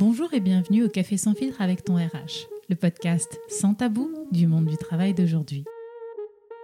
[0.00, 4.46] Bonjour et bienvenue au Café sans filtre avec ton RH, le podcast sans tabou du
[4.46, 5.66] monde du travail d'aujourd'hui.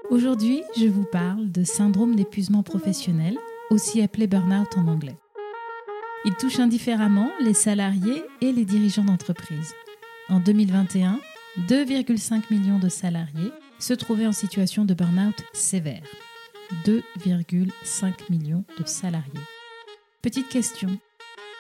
[0.09, 3.37] Aujourd'hui, je vous parle de syndrome d'épuisement professionnel,
[3.69, 5.19] aussi appelé burn-out en anglais.
[6.25, 9.75] Il touche indifféremment les salariés et les dirigeants d'entreprise.
[10.31, 11.21] En 2021,
[11.69, 16.09] 2,5 millions de salariés se trouvaient en situation de burn-out sévère.
[16.87, 19.45] 2,5 millions de salariés.
[20.23, 20.99] Petite question,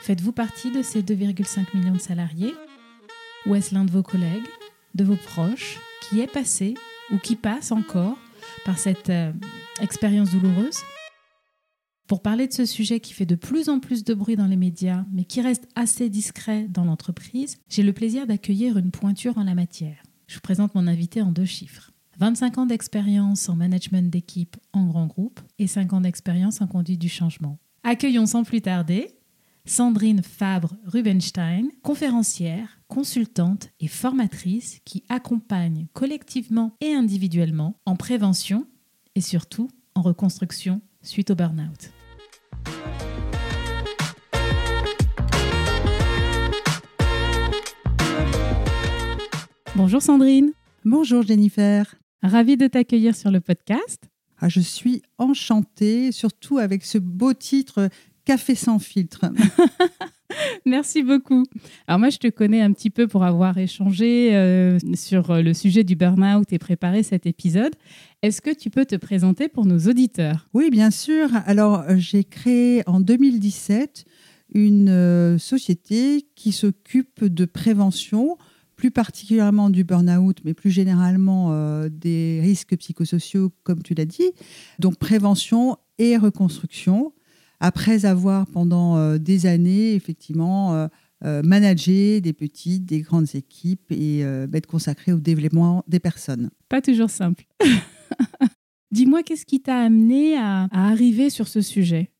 [0.06, 2.54] Faites-vous partie de ces 2,5 millions de salariés
[3.44, 4.46] Ou est-ce l'un de vos collègues,
[4.94, 6.74] de vos proches, qui est passé
[7.12, 8.16] ou qui passe encore
[8.64, 9.32] par cette euh,
[9.80, 10.78] expérience douloureuse
[12.06, 14.56] Pour parler de ce sujet qui fait de plus en plus de bruit dans les
[14.56, 19.42] médias, mais qui reste assez discret dans l'entreprise, j'ai le plaisir d'accueillir une pointure en
[19.42, 20.04] la matière.
[20.28, 21.90] Je vous présente mon invité en deux chiffres.
[22.20, 27.00] 25 ans d'expérience en management d'équipe en grand groupe et 5 ans d'expérience en conduite
[27.00, 27.58] du changement.
[27.82, 29.15] Accueillons sans plus tarder
[29.68, 38.68] Sandrine Fabre-Rubenstein, conférencière, consultante et formatrice qui accompagne collectivement et individuellement en prévention
[39.16, 41.90] et surtout en reconstruction suite au burn-out.
[49.74, 50.52] Bonjour Sandrine.
[50.84, 51.92] Bonjour Jennifer.
[52.22, 54.04] Ravie de t'accueillir sur le podcast.
[54.38, 57.88] Ah, je suis enchantée, surtout avec ce beau titre
[58.26, 59.26] Café sans filtre.
[60.66, 61.44] Merci beaucoup.
[61.86, 65.84] Alors moi, je te connais un petit peu pour avoir échangé euh, sur le sujet
[65.84, 67.72] du burn-out et préparé cet épisode.
[68.22, 70.48] Est-ce que tu peux te présenter pour nos auditeurs?
[70.54, 71.28] Oui, bien sûr.
[71.46, 74.04] Alors, j'ai créé en 2017
[74.52, 78.38] une euh, société qui s'occupe de prévention,
[78.74, 84.32] plus particulièrement du burn-out, mais plus généralement euh, des risques psychosociaux, comme tu l'as dit.
[84.80, 87.12] Donc, prévention et reconstruction
[87.60, 90.88] après avoir pendant euh, des années effectivement euh,
[91.24, 96.50] euh, managé des petites, des grandes équipes et être consacré au développement des personnes.
[96.68, 97.44] Pas toujours simple.
[98.90, 102.10] Dis-moi, qu'est-ce qui t'a amené à, arriver sur ce sujet?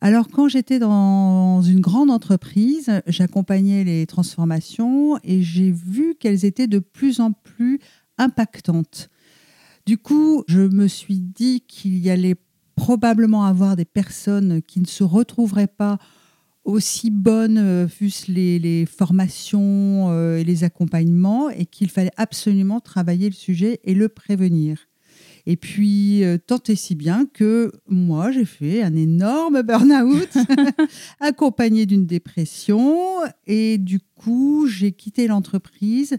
[0.00, 6.68] Alors, quand j'étais dans une grande entreprise, j'accompagnais les transformations et j'ai vu qu'elles étaient
[6.68, 7.80] de plus en plus
[8.16, 9.10] impactantes.
[9.84, 12.36] Du coup, je me suis dit qu'il y allait
[12.78, 15.98] probablement avoir des personnes qui ne se retrouveraient pas
[16.62, 22.78] aussi bonnes, euh, fussent les, les formations euh, et les accompagnements, et qu'il fallait absolument
[22.78, 24.86] travailler le sujet et le prévenir.
[25.44, 30.28] Et puis, euh, tant et si bien que moi, j'ai fait un énorme burn-out,
[31.20, 32.96] accompagné d'une dépression.
[33.46, 36.16] Et du coup, j'ai quitté l'entreprise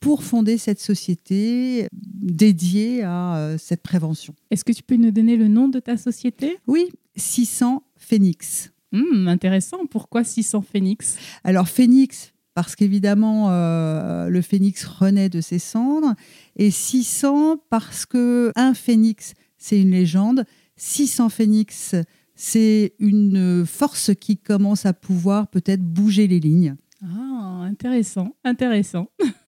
[0.00, 4.34] pour fonder cette société dédiée à euh, cette prévention.
[4.50, 6.58] Est-ce que tu peux nous donner le nom de ta société?
[6.66, 8.72] Oui, 600 Phoenix.
[8.92, 9.86] Hmm, intéressant.
[9.90, 11.18] Pourquoi 600 Phoenix?
[11.44, 16.14] Alors Phoenix, parce qu'évidemment euh, le phénix renaît de ses cendres,
[16.56, 20.44] et 600 parce que un phénix, c'est une légende.
[20.76, 21.94] 600 phénix,
[22.34, 26.76] c'est une force qui commence à pouvoir peut-être bouger les lignes.
[27.02, 29.08] Ah, intéressant, intéressant.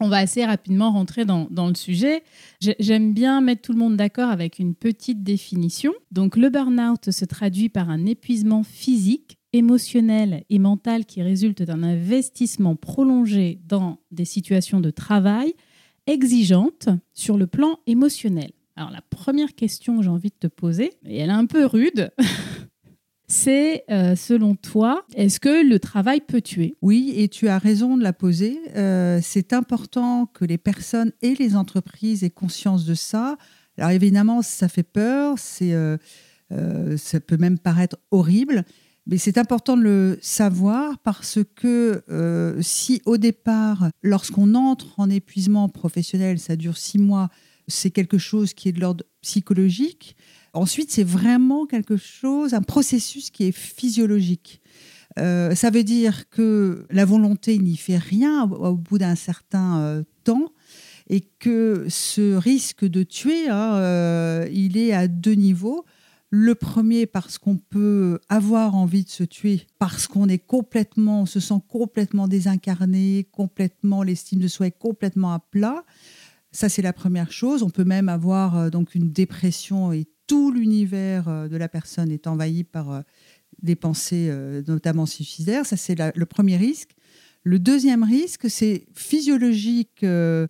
[0.00, 2.22] on va assez rapidement rentrer dans, le sujet.
[2.60, 5.92] J'aime bien mettre tout le monde d'accord avec une petite définition.
[6.10, 11.82] Donc le burn-out se traduit par un épuisement physique, émotionnel et mental qui résulte d'un
[11.82, 15.54] investissement prolongé dans des situations de travail
[16.06, 18.50] exigeantes sur le plan émotionnel.
[18.76, 21.66] Alors la première question que j'ai envie de te poser, et elle est un peu
[21.66, 22.10] rude,
[23.30, 26.74] c'est euh, selon toi, est-ce que le travail peut tuer?
[26.82, 28.60] Oui, et tu as raison de la poser.
[28.74, 33.38] Euh, c'est important que les personnes et les entreprises aient conscience de ça.
[33.78, 35.96] Alors évidemment, ça fait peur, euh,
[36.96, 38.64] ça peut même paraître horrible,
[39.06, 42.02] mais c'est important de le savoir parce que
[42.60, 47.30] si au départ, lorsqu'on entre en épuisement professionnel, ça dure six mois,
[47.68, 50.16] c'est quelque chose qui est de l'ordre psychologique.
[50.52, 54.60] Ensuite, c'est vraiment quelque chose, un processus qui est physiologique.
[55.18, 60.02] Euh, ça veut dire que la volonté n'y fait rien au, bout d'un certain euh,
[60.24, 60.52] temps
[61.08, 65.84] et que ce risque de tuer, hein, euh, il est à deux niveaux.
[66.32, 71.26] Le premier parce qu'on peut avoir envie de se tuer, parce qu'on est complètement, on
[71.26, 75.84] se sent complètement désincarné, complètement l'estime de soi est complètement à plat.
[76.52, 77.64] Ça c'est la première chose.
[77.64, 82.28] On peut même avoir donc une dépression et tout l'univers euh, de la personne est
[82.28, 83.00] envahi par euh,
[83.64, 85.66] des pensées euh, notamment suicidaires.
[85.66, 86.90] Ça, c'est le premier risque.
[87.42, 90.04] Le deuxième risque, c'est physiologique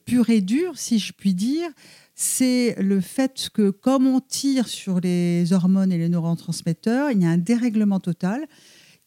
[0.05, 1.71] pur et dur, si je puis dire.
[2.15, 7.25] C'est le fait que comme on tire sur les hormones et les neurotransmetteurs, il y
[7.25, 8.47] a un dérèglement total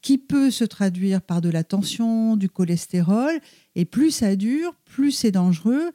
[0.01, 3.33] qui peut se traduire par de la tension, du cholestérol.
[3.75, 5.91] Et plus ça dure, plus c'est dangereux.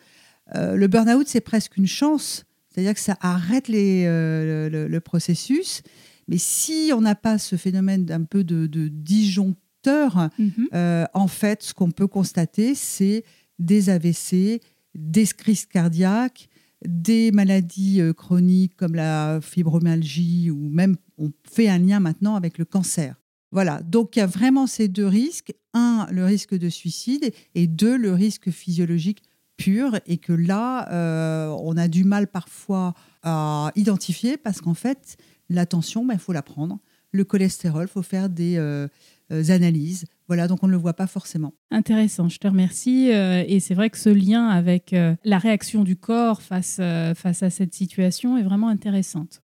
[0.54, 2.44] Le burn-out, c'est presque une chance.
[2.78, 5.82] C'est-à-dire que ça arrête les, euh, le, processus.
[6.28, 10.52] Mais si on n'a pas ce phénomène d'un peu de, disjoncteur, mhm.
[10.74, 13.24] euh, en fait, ce qu'on peut constater, c'est
[13.58, 14.60] des AVC,
[14.94, 16.48] des crises cardiaques,
[16.86, 22.64] des maladies chroniques comme la fibromyalgie ou même on fait un lien maintenant avec le
[22.64, 23.16] cancer.
[23.50, 25.52] Voilà, donc il y a vraiment ces deux risques.
[25.74, 29.22] Un, le risque de suicide et deux, le risque physiologique
[29.58, 35.18] pur et que là, euh, on a du mal parfois à identifier parce qu'en fait,
[35.50, 36.78] la tension, il ben, faut la prendre.
[37.10, 38.88] Le cholestérol, il faut faire des euh,
[39.32, 40.06] euh, analyses.
[40.28, 41.52] Voilà, donc on ne le voit pas forcément.
[41.70, 43.08] Intéressant, je te remercie.
[43.08, 44.94] et c'est vrai que ce lien avec
[45.24, 46.80] la réaction du corps face,
[47.16, 49.42] face à cette situation est vraiment intéressante.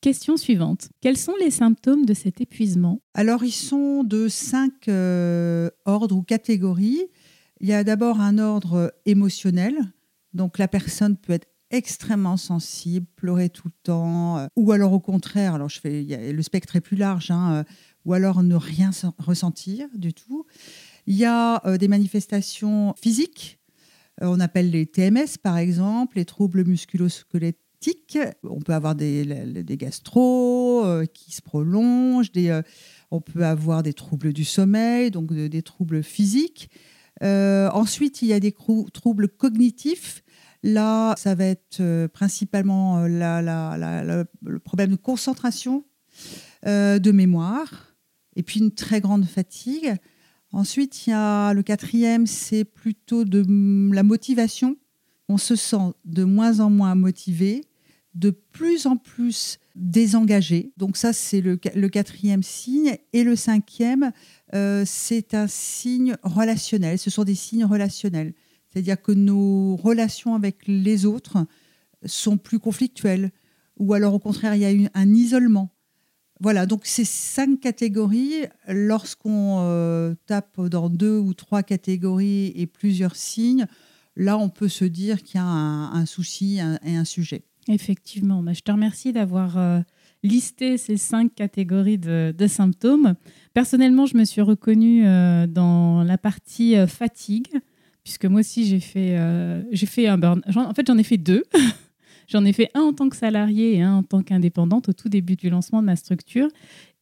[0.00, 0.88] Question suivante.
[1.02, 3.02] Quels sont les symptômes de cet épuisement?
[3.12, 7.02] Alors, ils sont de cinq euh, ordres ou catégories.
[7.60, 9.76] Il y a d'abord un ordre émotionnel.
[10.32, 14.98] Donc, la personne peut être extrêmement sensible, pleurer tout le temps, euh, ou alors au
[14.98, 17.64] contraire, alors le spectre est plus large, hein, euh,
[18.04, 20.46] ou alors ne rien ressentir du tout.
[21.06, 23.60] Il y a des manifestations physiques,
[24.20, 27.60] on appelle les TMS par exemple, les troubles musculosquelettiques
[28.42, 32.62] on peut avoir des, gastro euh, qui se prolongent, euh,
[33.10, 36.70] on peut avoir des troubles du sommeil, donc des troubles physiques.
[37.22, 38.54] Euh, ensuite, il y a des
[38.92, 40.22] troubles cognitifs.
[40.62, 45.84] Là, ça va être principalement le problème de concentration,
[46.64, 47.94] de mémoire,
[48.36, 49.94] et puis une très grande fatigue.
[50.52, 53.44] Ensuite, il y a le quatrième, c'est plutôt de
[53.94, 54.76] la motivation.
[55.28, 57.64] On se sent de moins en moins motivé,
[58.14, 60.72] de plus en plus désengagé.
[60.76, 62.96] Donc ça, c'est le, quatrième signe.
[63.12, 64.10] Et le cinquième,
[64.54, 66.98] euh, c'est un signe relationnel.
[66.98, 68.34] Ce sont des signes relationnels.
[68.68, 71.46] C'est-à-dire que nos relations avec les autres
[72.04, 73.30] sont plus conflictuelles.
[73.78, 75.70] Ou alors, au contraire, il y a un isolement.
[76.40, 83.14] Voilà, donc ces cinq catégories, lorsqu'on euh, tape dans deux ou trois catégories et plusieurs
[83.14, 83.66] signes,
[84.16, 87.44] là, on peut se dire qu'il y a un, souci et un sujet.
[87.68, 89.80] Effectivement, bah, je te remercie d'avoir euh,
[90.22, 93.14] listé ces cinq catégories de, symptômes.
[93.54, 97.48] Personnellement, je me suis reconnue euh, dans la partie euh, fatigue,
[98.04, 99.16] puisque moi aussi j'ai fait,
[99.72, 100.42] j'ai fait un burn.
[100.56, 101.44] En fait, j'en ai fait deux.
[102.28, 105.08] J'en ai fait un en tant que salarié et un en tant qu'indépendante au tout
[105.08, 106.46] début du lancement de ma structure.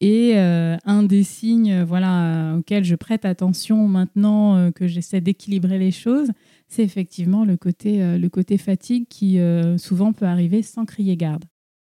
[0.01, 6.31] Et un des signes voilà, auxquels je prête attention maintenant que j'essaie d'équilibrer les choses,
[6.69, 11.17] c'est effectivement le côté, euh, le côté fatigue qui euh, souvent peut arriver sans crier
[11.17, 11.43] garde.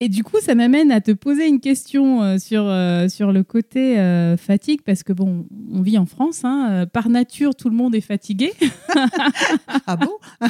[0.03, 2.73] Et du coup, ça m'amène à te poser une question euh, sur,
[3.11, 3.97] sur le côté
[4.39, 8.01] fatigue, parce que bon, on vit en France, hein, par nature, tout le monde est
[8.01, 8.53] fatigué.
[9.87, 10.13] ah bon?
[10.41, 10.49] Ah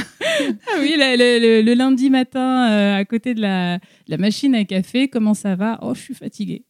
[0.81, 5.79] Oui, le, lundi matin, à côté de la, la machine à café, comment ça va?
[5.82, 6.64] Oh, je suis fatiguée.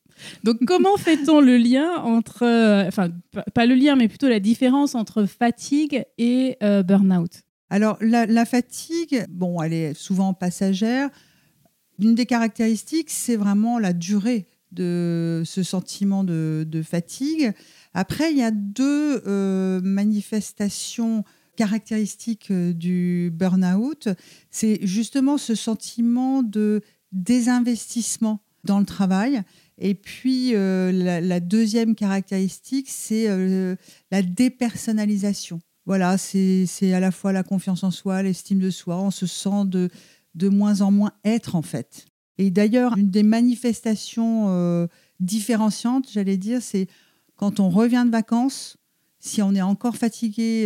[0.45, 3.11] Donc, comment fait-on le lien entre, euh, enfin,
[3.55, 7.43] pas le lien, mais plutôt la différence entre fatigue et euh, burn-out?
[7.71, 11.09] Alors, la, fatigue, bon, elle est souvent passagère.
[12.01, 17.53] Une des caractéristiques, c'est vraiment la durée de ce sentiment de, fatigue.
[17.93, 21.25] Après, il y a deux euh, manifestations
[21.57, 24.09] caractéristiques du burn-out.
[24.51, 26.81] C'est justement ce sentiment de
[27.13, 29.43] désinvestissement dans le travail
[29.81, 33.77] et puis, euh, la, deuxième caractéristique, c'est euh,
[34.11, 35.61] la dépersonnalisation.
[35.87, 39.01] Voilà, c'est à la fois la confiance en soi, l'estime de soi.
[39.01, 39.89] On se sent de,
[40.35, 42.07] de moins en moins être, en fait.
[42.39, 44.87] Et d'ailleurs, une des manifestations euh,
[45.19, 46.87] différenciantes, j'allais dire, c'est
[47.37, 48.77] quand on revient de vacances,
[49.19, 50.65] si on est encore fatigué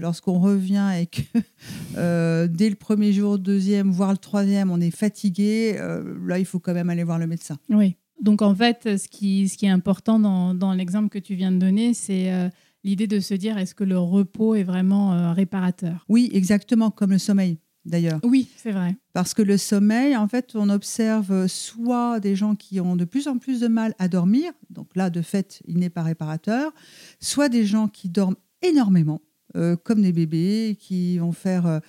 [0.00, 5.78] lorsqu'on revient et que dès le premier jour, deuxième, voire le troisième, on est fatigué,
[6.24, 7.58] là, il faut quand même aller voir le médecin.
[7.70, 7.96] Oui.
[8.20, 11.52] Donc en fait, ce qui, ce qui est important dans, dans l'exemple que tu viens
[11.52, 12.48] de donner, c'est euh,
[12.82, 16.04] l'idée de se dire est-ce que le repos est vraiment euh, réparateur?
[16.08, 18.20] Oui, exactement, comme le sommeil d'ailleurs.
[18.22, 18.96] Oui, c'est vrai.
[19.12, 23.28] Parce que le sommeil, en fait, on observe soit des gens qui ont de plus
[23.28, 26.72] en plus de mal à dormir, donc là, de fait, il n'est pas réparateur,
[27.20, 29.22] soit des gens qui dorment énormément,
[29.56, 31.80] euh, comme des bébés, qui vont faire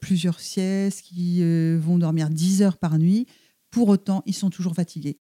[0.00, 1.42] plusieurs siestes, qui
[1.76, 3.26] vont dormir 10 heures par nuit.
[3.70, 5.18] Pour autant, ils sont toujours fatigués.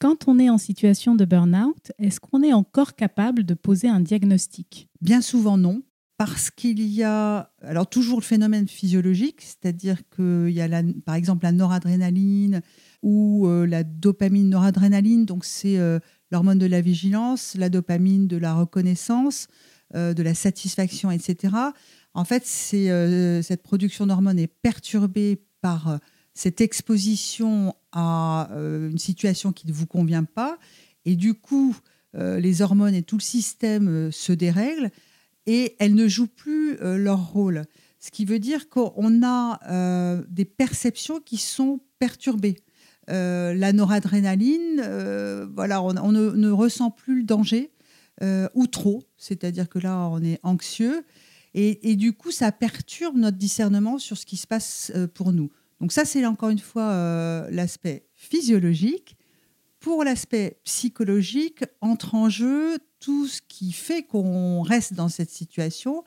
[0.00, 3.98] Quand on est en situation de burn-out, est-ce qu'on est encore capable de poser un
[3.98, 4.88] diagnostic?
[5.00, 5.82] Bien souvent non,
[6.18, 11.44] parce qu'il y a alors toujours le phénomène physiologique, c'est-à-dire qu'il y a par exemple
[11.44, 12.60] la noradrénaline
[13.04, 16.00] ou euh, la dopamine noradrénaline, donc c'est euh,
[16.32, 19.46] l'hormone de la vigilance, la dopamine, de la reconnaissance,
[19.94, 21.54] euh, de la satisfaction, etc.
[22.14, 26.00] En fait, cette production d'hormones est perturbée par
[26.34, 30.58] cette exposition à une situation qui ne vous convient pas.
[31.04, 31.76] Et du coup,
[32.14, 34.90] les hormones et tout le système se dérèglent
[35.48, 37.64] et elles ne jouent plus leur rôle.
[37.98, 42.56] Ce qui veut dire qu'on a des perceptions qui sont perturbées.
[43.10, 47.70] Euh, la noradrénaline, euh, voilà, on, ne, ressent plus le danger
[48.22, 51.04] euh, ou trop, c'est-à-dire que là, on est anxieux
[51.54, 55.50] et, du coup, ça perturbe notre discernement sur ce qui se passe pour nous.
[55.80, 59.16] Donc ça, c'est encore une fois l'aspect physiologique.
[59.80, 66.04] Pour l'aspect psychologique, entre en jeu tout ce qui fait qu'on reste dans cette situation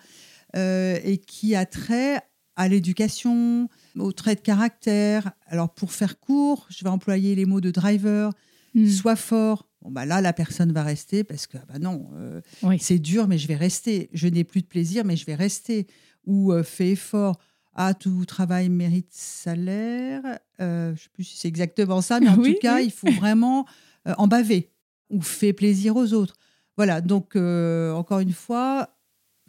[0.54, 2.22] et qui a trait
[2.56, 5.32] à l'éducation, aux traits de caractère.
[5.48, 8.32] Alors, pour faire court, je vais employer les mots de driver,
[8.76, 8.88] hmm.
[8.88, 9.68] sois fort.
[9.82, 12.42] Bon, bah là, la personne va rester parce que, bah non, euh,
[12.80, 14.10] c'est dur, mais je vais rester.
[14.14, 15.88] Je n'ai plus de plaisir, mais je vais rester.
[16.26, 17.40] Ou euh, fais effort.
[17.74, 20.22] Ah, tout travail mérite salaire.
[20.60, 23.12] Euh, je ne sais plus si c'est exactement ça, mais en tout cas, il faut
[23.12, 23.66] vraiment
[24.06, 24.72] en baver
[25.10, 26.36] ou fais plaisir aux autres.
[26.78, 28.90] Voilà, donc encore une fois,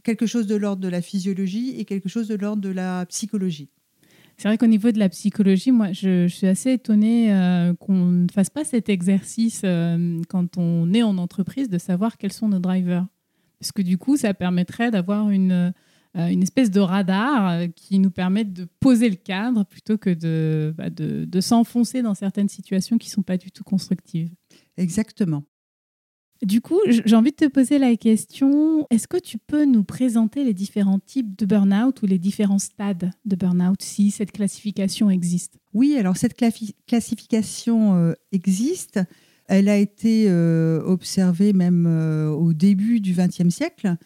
[0.03, 3.71] quelque chose de l'ordre de la physiologie et quelque chose de l'ordre de la psychologie.
[4.37, 8.27] C'est vrai qu'au niveau de la psychologie, moi, je, suis assez étonnée euh, qu'on ne
[8.33, 12.59] fasse pas cet exercice euh, quand on est en entreprise de savoir quels sont nos
[12.59, 13.07] drivers.
[13.61, 15.73] Parce que du coup, ça permettrait d'avoir une,
[16.17, 20.75] euh, une espèce de radar qui nous permette de poser le cadre plutôt que de,
[20.77, 24.31] bah, de, de s'enfoncer dans certaines situations qui ne sont pas du tout constructives.
[24.77, 25.45] Exactement.
[26.43, 30.43] Du coup, j'ai envie de te poser la question, est-ce que tu peux nous présenter
[30.43, 35.61] les différents types de burn-out ou les différents stades de burn-out si cette classification existe?
[35.73, 38.99] Oui, alors cette classification euh, existe.
[39.47, 43.97] Elle a été euh, observée même euh, au début du XXe siècle.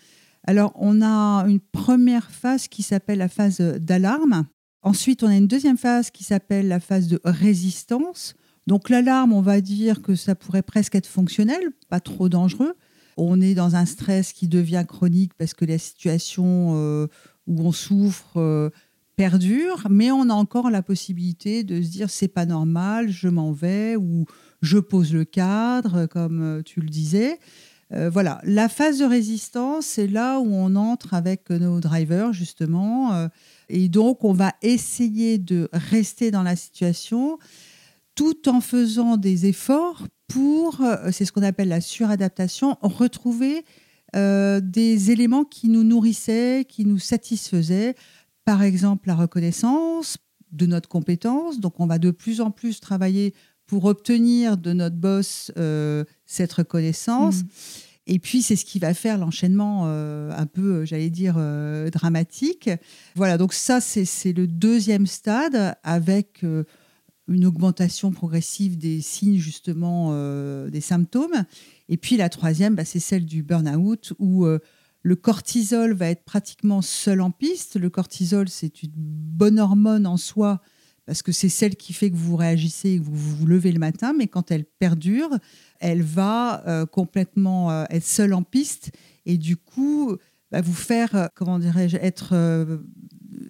[0.44, 4.46] Alors, on a une première phase qui s'appelle la phase d'alarme.
[4.82, 8.34] Ensuite, on a une deuxième phase qui s'appelle la phase de résistance
[8.66, 12.74] donc l'alarme, on va dire que ça pourrait presque être fonctionnel, pas trop dangereux.
[13.16, 17.06] On est dans un stress qui devient chronique parce que la situation euh,
[17.46, 18.70] où on souffre euh,
[19.14, 23.52] perdure, mais on a encore la possibilité de se dire c'est pas normal, je m'en
[23.52, 24.26] vais ou
[24.62, 27.38] je pose le cadre, comme euh, tu le disais.
[27.90, 33.28] voilà, la phase de résistance, c'est là où on entre avec nos drivers, justement.
[33.68, 37.38] et donc, on va essayer de rester dans la situation
[38.16, 43.64] tout en faisant des efforts pour, euh, c'est ce qu'on appelle la suradaptation, retrouver
[44.16, 47.94] euh, des éléments qui nous nourrissaient, qui nous satisfaisaient.
[48.44, 50.16] Par exemple, la reconnaissance
[50.50, 51.60] de notre compétence.
[51.60, 53.34] Donc, on va de plus en plus travailler
[53.66, 57.42] pour obtenir de notre boss euh, cette reconnaissance.
[57.42, 57.48] Mmh.
[58.08, 61.40] Et puis, c'est ce qui va faire l'enchaînement un peu, j'allais dire,
[61.90, 62.70] dramatique.
[63.16, 66.44] Voilà, donc ça, c'est le deuxième stade avec
[67.28, 71.44] une augmentation progressive des signes, justement, euh, des symptômes.
[71.88, 74.58] Et puis la troisième, bah, c'est celle du burn-out, où euh,
[75.02, 77.78] le cortisol va être pratiquement seul en piste.
[77.78, 80.60] Le cortisol, c'est une bonne hormone en soi,
[81.04, 83.78] parce que c'est celle qui fait que vous réagissez et que vous vous levez le
[83.78, 85.30] matin, mais quand elle perdure,
[85.80, 88.92] elle va euh, complètement être seule en piste,
[89.24, 90.16] et du coup,
[90.50, 92.34] bah, vous faire, comment dirais-je, être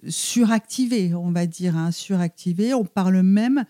[0.07, 2.73] suractivé, on va dire, hein, suractivé.
[2.73, 3.65] On parle même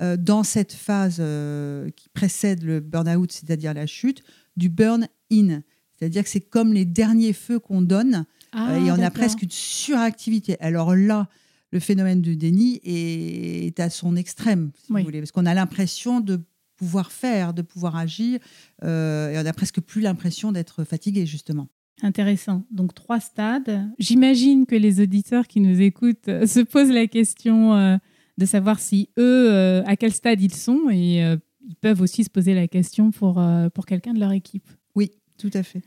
[0.00, 4.22] euh, dans cette phase euh, qui précède le burn-out, c'est-à-dire la chute,
[4.56, 5.62] du burn-in.
[5.92, 9.42] C'est-à-dire que c'est comme les derniers feux qu'on donne ah, euh, et on a presque
[9.42, 10.58] une suractivité.
[10.60, 11.28] Alors là,
[11.70, 16.20] le phénomène du déni est, à son extrême, si vous voulez, parce qu'on a l'impression
[16.20, 16.40] de
[16.76, 18.40] pouvoir faire, de pouvoir agir,
[18.82, 21.68] et on n'a presque plus l'impression d'être fatigué, justement.
[22.02, 22.64] Intéressant.
[22.70, 23.90] Donc trois stades.
[23.98, 27.96] J'imagine que les auditeurs qui nous écoutent euh, se posent la question euh,
[28.38, 32.30] de savoir si eux, euh, à quel stade ils sont et ils peuvent aussi se
[32.30, 33.42] poser la question pour,
[33.74, 34.68] pour quelqu'un de leur équipe.
[34.94, 35.82] Oui, tout à fait.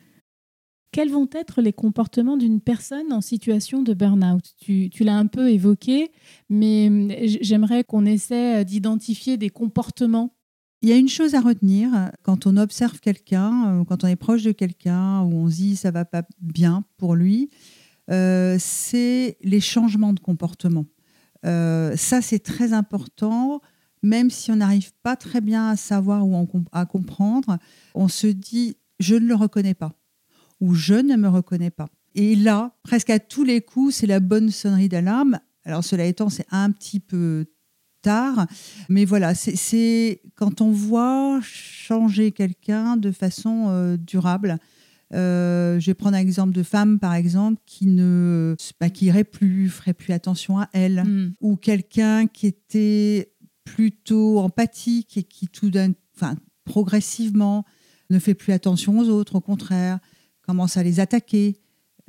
[0.91, 4.53] Quels vont être les comportements d'une personne en situation de burn-out?
[4.61, 6.11] Tu, tu l'as un peu évoqué,
[6.49, 10.35] mais j'aimerais qu'on essaie d'identifier des comportements
[10.83, 14.17] il y a une chose à retenir quand on observe quelqu'un, euh, quand on est
[14.17, 17.49] proche de quelqu'un, où on se dit ça va pas bien pour lui,
[18.11, 20.85] euh, c'est les changements de comportement.
[21.45, 23.61] Euh, ça, c'est très important,
[24.03, 27.57] même si on n'arrive pas très bien à savoir ou à comprendre,
[27.95, 29.93] on se dit je ne le reconnais pas
[30.59, 31.87] ou je ne me reconnais pas.
[32.13, 35.39] Et là, presque à tous les coups, c'est la bonne sonnerie d'alarme.
[35.63, 37.45] Alors cela étant, c'est un petit peu
[38.03, 38.45] tard.
[38.89, 44.59] Mais voilà, c'est quand on voit changer quelqu'un de façon euh, durable.
[45.13, 49.23] Euh, je vais prendre un exemple de femme, par exemple, qui ne bah, qui irait
[49.23, 51.33] plus, ferait plus attention à elle, Mm.
[51.41, 53.31] ou quelqu'un qui était
[53.63, 57.63] plutôt empathique et qui tout d'un, enfin, progressivement
[58.09, 59.99] ne fait plus attention aux autres, au contraire,
[60.41, 61.57] commence à les attaquer.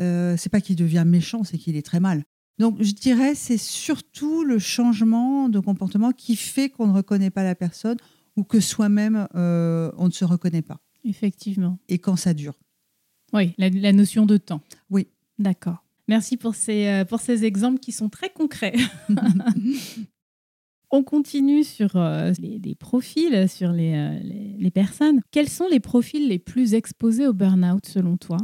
[0.00, 2.24] Euh, c'est pas qu'il devient méchant, c'est qu'il est très mal.
[2.58, 7.42] Donc, je dirais, c'est surtout le changement de comportement qui fait qu'on ne reconnaît pas
[7.42, 7.96] la personne
[8.36, 10.80] ou que soi-même, euh, on ne se reconnaît pas.
[11.04, 11.78] Effectivement.
[11.88, 12.54] Et quand ça dure.
[13.32, 14.60] Oui, la, la notion de temps.
[14.90, 15.08] Oui.
[15.38, 15.84] D'accord.
[16.06, 18.74] Merci pour ces, euh, pour ces exemples qui sont très concrets.
[20.90, 25.20] On continue sur euh, les, les profils, sur les, euh, les, les personnes.
[25.32, 28.36] Quels sont les profils les plus exposés au burn-out selon toi?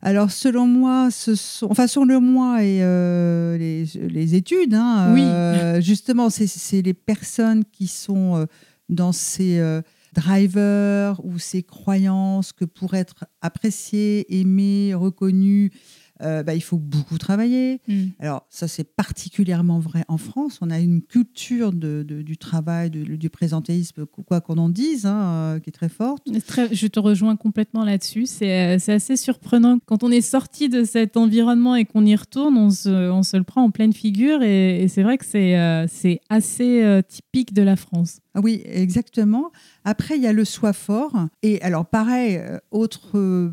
[0.00, 5.22] Alors, selon moi, ce sont, enfin, selon moi et euh, les, les études, hein, Oui.
[5.24, 8.46] euh, justement, c'est- les personnes qui sont euh,
[8.88, 9.60] dans ces
[10.14, 15.72] drivers ou ces croyances que pour être apprécié, aimé, reconnu,
[16.22, 17.80] euh, bah, il faut beaucoup travailler.
[18.18, 20.58] Alors, ça, c'est particulièrement vrai en France.
[20.60, 25.06] On a une culture de, de- du travail, de- du présentéisme, quoi qu'on en dise,
[25.06, 26.26] hein, euh, qui est très forte.
[26.46, 28.26] Très- je te rejoins complètement là-dessus.
[28.26, 29.78] C'est euh, c'est assez surprenant.
[29.86, 33.36] Quand on est sorti de cet environnement et qu'on y retourne, on se, on se
[33.36, 34.42] le prend en pleine figure.
[34.42, 38.20] Et, et c'est vrai que c'est assez typique de la France.
[38.34, 39.50] Ah Oui, exactement.
[39.84, 41.12] Après, il y a le soi fort.
[41.42, 43.52] Et alors, pareil, autre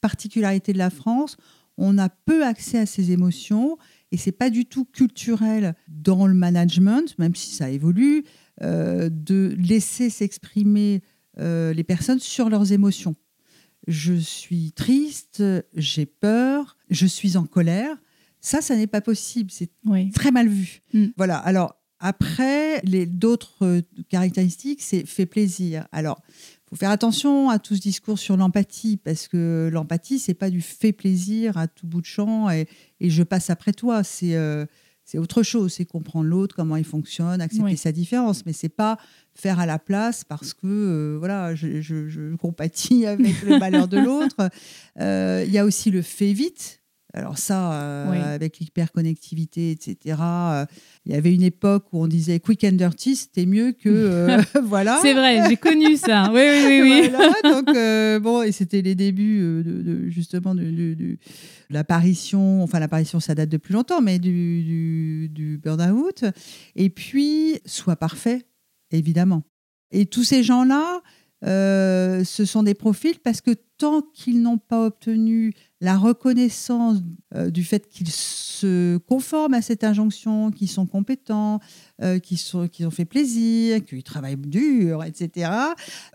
[0.00, 1.36] particularité de la France,
[1.80, 3.76] on a peu accès à ses émotions
[4.12, 8.24] et c'est pas du tout culturel dans le management, même si ça évolue,
[8.62, 11.02] euh, de laisser s'exprimer
[11.38, 13.16] euh, les personnes sur leurs émotions.
[13.88, 15.42] Je suis triste,
[15.74, 17.96] j'ai peur, je suis en colère.
[18.42, 19.50] Ça, ça n'est pas possible.
[19.50, 20.10] C'est Oui.
[20.10, 20.82] très mal vu.
[20.92, 21.06] Mm.
[21.16, 21.38] Voilà.
[21.38, 25.86] Alors après, les d'autres euh, caractéristiques, c'est fait plaisir.
[25.92, 26.20] Alors,
[26.70, 30.60] faut faire attention à tout ce discours sur l'empathie parce que l'empathie, c'est pas du
[30.60, 32.66] fait plaisir à tout bout de champ et,
[33.00, 34.04] et je passe après toi.
[34.04, 34.64] C'est euh,
[35.04, 35.72] c'est autre chose.
[35.72, 37.76] C'est comprendre l'autre, comment il fonctionne, accepter Oui.
[37.76, 38.46] sa différence.
[38.46, 38.96] Mais c'est pas
[39.34, 43.88] faire à la place parce que euh, voilà, je, je- je compatis avec le malheur
[43.88, 44.48] de l'autre.
[45.00, 46.79] Euh, Il y a aussi le fait vite.
[47.12, 48.18] Alors ça, euh, Oui.
[48.18, 50.16] avec l'hyperconnectivité, etc.
[50.22, 50.66] euh,
[51.06, 54.40] Il y avait une époque où on disait quick and dirty, c'était mieux que euh,
[54.62, 54.98] voilà.
[55.02, 56.30] C'est vrai, j'ai connu ça.
[56.32, 57.00] Oui, oui, oui.
[57.02, 57.08] oui.
[57.10, 61.18] Voilà, donc euh, bon, et c'était les débuts de, de- justement de, de- de
[61.70, 66.24] l'apparition, enfin l'apparition ça date de plus longtemps, mais du, du, du burn-out.
[66.76, 68.46] Et puis, soit parfait,
[68.90, 69.42] évidemment.
[69.92, 71.00] Et tous ces gens-là,
[71.46, 76.98] euh, ce sont des profils parce que tant qu'ils n'ont pas obtenu la reconnaissance
[77.34, 81.60] euh, du fait qu'ils se conforment à cette injonction, qu'ils sont compétents,
[82.02, 82.38] euh, qu'ils
[82.86, 85.50] ont fait plaisir, qu'ils travaillent dur, etc.,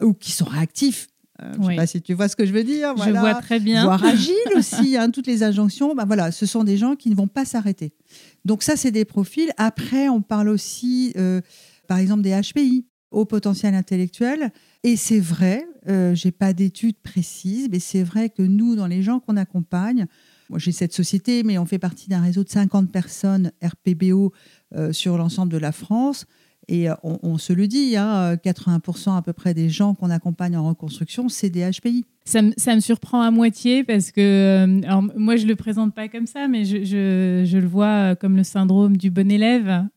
[0.02, 1.08] ou qu'ils sont réactifs.
[1.42, 1.74] Euh, Je ne Oui.
[1.74, 2.96] sais pas si tu vois ce que je veux dire.
[2.98, 3.84] Je vois très bien.
[3.84, 5.96] Voire agiles aussi, hein, toutes les injonctions.
[5.96, 7.94] Ben voilà, ce sont des gens qui ne vont pas s'arrêter.
[8.46, 9.52] Donc ça, c'est des profils.
[9.58, 11.14] Après, on parle aussi,
[11.88, 14.52] par exemple, des HPI, haut potentiel intellectuel.
[14.86, 19.02] Et c'est vrai, euh, j'ai pas d'études précises, mais c'est vrai que nous, dans les
[19.02, 20.06] gens qu'on accompagne,
[20.48, 24.32] moi j'ai cette société, mais on fait partie d'un réseau de 50 personnes RPBO
[24.76, 26.28] euh, sur l'ensemble de la France.
[26.68, 30.12] Et euh, on, on se le dit, hein, 80% à peu près des gens qu'on
[30.12, 32.06] accompagne en reconstruction, c'est des HPI.
[32.26, 35.96] Ça me, ça me surprend à moitié parce que, euh, alors, moi, je le présente
[35.96, 39.88] pas comme ça, mais je, je, je le vois comme le syndrome du bon élève.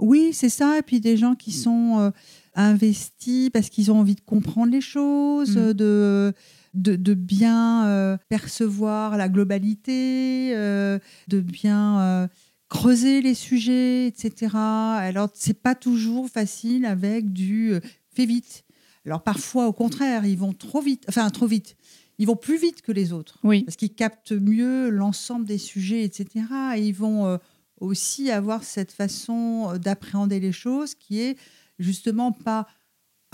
[0.00, 0.78] Oui, c'est ça.
[0.78, 2.10] Et puis des gens qui sont euh,
[2.54, 5.72] investis parce qu'ils ont envie de comprendre les choses, Mm.
[5.74, 6.32] de,
[6.74, 12.28] de, de bien euh, percevoir la globalité, euh, de bien euh,
[12.68, 14.56] creuser les sujets, etc.
[14.56, 17.74] Alors, c'est pas toujours facile avec du
[18.14, 18.64] fait vite.
[19.06, 21.76] Alors, parfois, au contraire, ils vont trop vite, enfin, trop vite.
[22.18, 26.04] Ils vont plus vite que les autres Oui, parce qu'ils captent mieux l'ensemble des sujets,
[26.04, 26.46] etc.
[26.76, 27.38] Et ils vont
[27.80, 31.36] aussi avoir cette façon d'appréhender les choses qui est
[31.78, 32.66] justement pas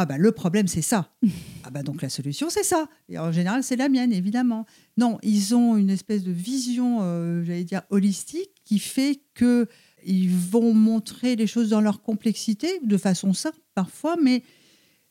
[0.02, 1.14] ah bah le problème c'est ça.
[1.62, 2.88] Ah bah donc la solution c'est ça.
[3.10, 4.64] Et en général c'est la mienne évidemment.
[4.96, 9.68] Non ils ont une espèce de vision euh, j'allais dire holistique qui fait que
[10.06, 14.42] ils vont montrer les choses dans leur complexité de façon simple parfois mais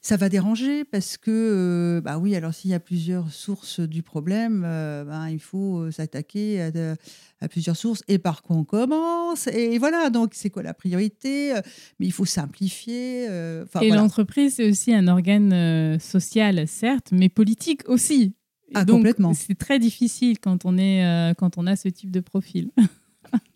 [0.02, 4.02] ça va déranger parce que, euh, bah oui, alors s'il y a plusieurs sources du
[4.02, 6.96] problème, euh, ben, il faut euh, s'attaquer à, de-
[7.42, 9.48] à plusieurs sources et par quoi on commence.
[9.48, 11.62] Et voilà, donc c'est quoi la priorité Euh,
[12.00, 13.28] Mais il faut simplifier.
[13.30, 14.02] euh, et voilà.
[14.02, 18.36] l'entreprise, c'est aussi un organe euh, social, certes, mais politique aussi.
[18.70, 19.34] Et Ah, donc, complètement.
[19.34, 22.72] C'est très difficile quand on, est, euh, quand on a ce type de profil.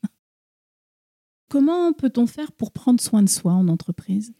[1.50, 4.34] Comment peut-on faire pour prendre soin de soi en entreprise?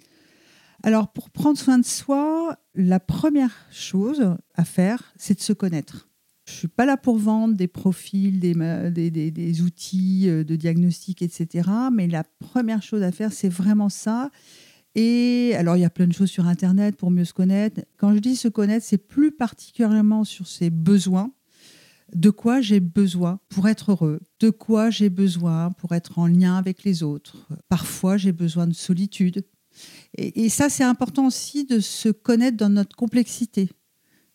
[0.86, 6.10] Alors, pour prendre soin de soi, la première chose à faire, c'est de se connaître.
[6.46, 8.54] Je ne suis pas là pour vendre des profils, des,
[8.92, 11.70] des, des, outils euh, de diagnostic, etc.
[11.94, 14.30] Mais la première chose à faire, c'est vraiment ça.
[14.94, 17.82] Et alors, il y a plein de choses sur Internet pour mieux se connaître.
[17.96, 21.32] Quand je dis se connaître, c'est plus particulièrement sur ses besoins.
[22.14, 24.20] De quoi j'ai besoin pour être heureux?
[24.42, 27.48] De quoi j'ai besoin pour être en lien avec les autres?
[27.70, 29.46] Parfois, j'ai besoin de solitude.
[30.18, 33.70] Et, ça, c'est important aussi de se connaître dans notre complexité.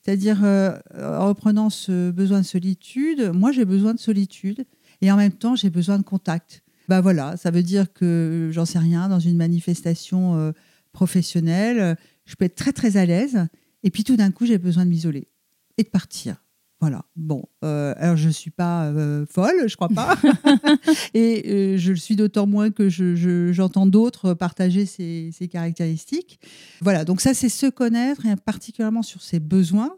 [0.01, 4.65] C'est-à-dire, euh, en reprenant ce besoin de solitude, moi, j'ai besoin de solitude
[5.01, 6.63] et en même temps, j'ai besoin de contact.
[6.89, 10.53] Bah voilà, ça veut dire que j'en sais rien dans une manifestation euh,
[10.93, 13.47] professionnelle, je peux être très très à l'aise
[13.83, 15.29] et puis tout d'un coup j'ai besoin de m'isoler
[15.77, 16.43] et de partir.
[16.81, 17.05] Voilà.
[17.17, 20.17] Bon, euh, alors je ne suis pas euh, folle, je crois pas.
[21.15, 26.41] et je le suis d'autant moins que j'entends d'autres partager ces, ces, caractéristiques.
[26.81, 29.97] Voilà, donc ça, c'est se connaître, et particulièrement sur ses besoins,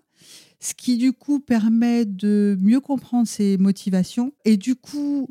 [0.58, 5.28] ce qui du coup permet de mieux comprendre ses motivations et du coup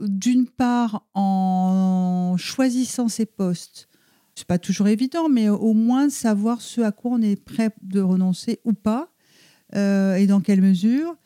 [0.00, 3.88] d'une part, en choisissant ses postes,
[4.34, 8.00] c'est pas toujours évident, mais au moins savoir ce à quoi on est prêt de
[8.00, 9.13] renoncer ou pas,
[9.76, 11.16] euh, et dans quelle mesure.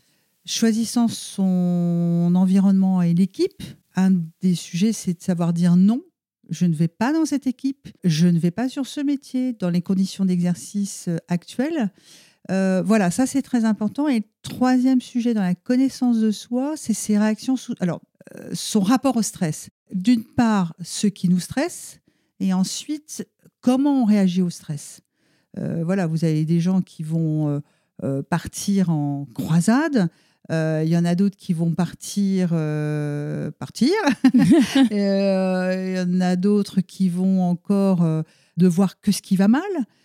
[0.47, 3.63] Choisissant son environnement et l'équipe,
[3.97, 6.03] un des sujets, c'est de savoir dire non.
[6.49, 9.69] Je ne vais pas dans cette équipe, je ne vais pas sur ce métier, dans
[9.69, 11.93] les conditions d'exercice actuelles.
[12.51, 14.09] Euh, voilà, ça c'est très important.
[14.09, 17.57] Et troisième sujet dans la connaissance de soi, c'est ses réactions.
[17.81, 18.01] Alors,
[18.37, 19.71] euh, son rapport au stress.
[19.93, 22.01] D'une part, ce qui nous stresse,
[22.41, 23.27] et ensuite,
[23.61, 25.01] comment on réagit au stress.
[25.59, 27.61] Euh, voilà, vous avez des gens qui vont euh,
[28.31, 30.09] partir en croisade.
[30.51, 32.51] Il y en a d'autres qui vont partir,
[33.59, 33.93] partir.
[34.91, 38.25] Il y en a d'autres qui vont encore
[38.57, 39.63] de voir que ce qui va mal.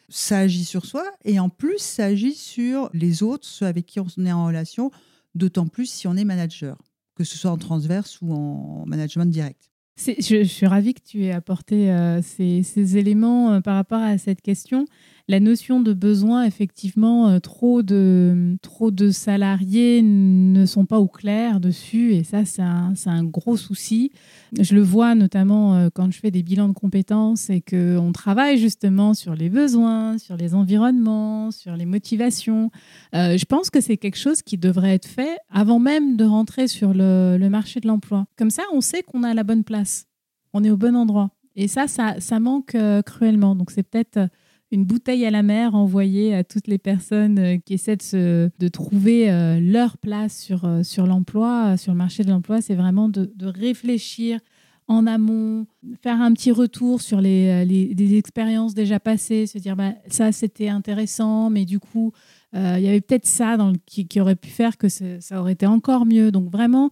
[0.10, 4.00] Ça agit sur soi et en plus, ça agit sur les autres, ceux avec qui
[4.00, 4.92] on est en relation,
[5.34, 6.78] d'autant plus si on est manager
[7.16, 9.70] que ce soit en transverse ou en management direct.
[9.98, 14.42] Je, suis ravie que tu aies apporté euh, ces, éléments euh, par rapport à cette
[14.42, 14.86] question
[15.30, 21.08] la notion de besoin, effectivement, euh, trop de, trop de salariés ne sont pas au
[21.08, 24.12] clair dessus et ça, c'est un, gros souci.
[24.60, 28.58] Je le vois notamment euh, quand je fais des bilans de compétences et qu'on travaille
[28.58, 32.70] justement sur les besoins, sur les environnements, sur les motivations.
[33.16, 36.68] Euh, je pense que c'est quelque chose qui devrait être fait avant même de rentrer
[36.68, 38.26] sur le, marché de l'emploi.
[38.38, 40.06] Comme ça, on sait qu'on a la bonne place,
[40.54, 41.30] on est au bon endroit.
[41.56, 43.56] Et ça, ça, ça manque cruellement.
[43.56, 44.28] Donc c'est peut-être
[44.74, 48.68] une bouteille à la mer envoyée à toutes les personnes euh, qui essaient de, de
[48.68, 52.60] trouver euh, leur place sur, euh, sur l'emploi, sur le marché de l'emploi.
[52.60, 54.40] C'est vraiment de, réfléchir
[54.88, 55.68] en amont,
[56.02, 60.68] faire un petit retour sur les, les expériences déjà passées, se dire bah, ça c'était
[60.68, 62.12] intéressant, mais du coup
[62.54, 66.06] il y avait peut-être ça dans qui, aurait pu faire que ça aurait été encore
[66.06, 66.32] mieux.
[66.32, 66.92] Donc vraiment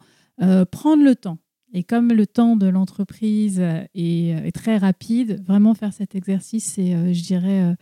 [0.72, 1.38] prendre le temps.
[1.74, 6.94] Et comme le temps de l'entreprise euh, est, très rapide, vraiment faire cet exercice, c'est,
[6.94, 7.74] euh, je dirais, euh,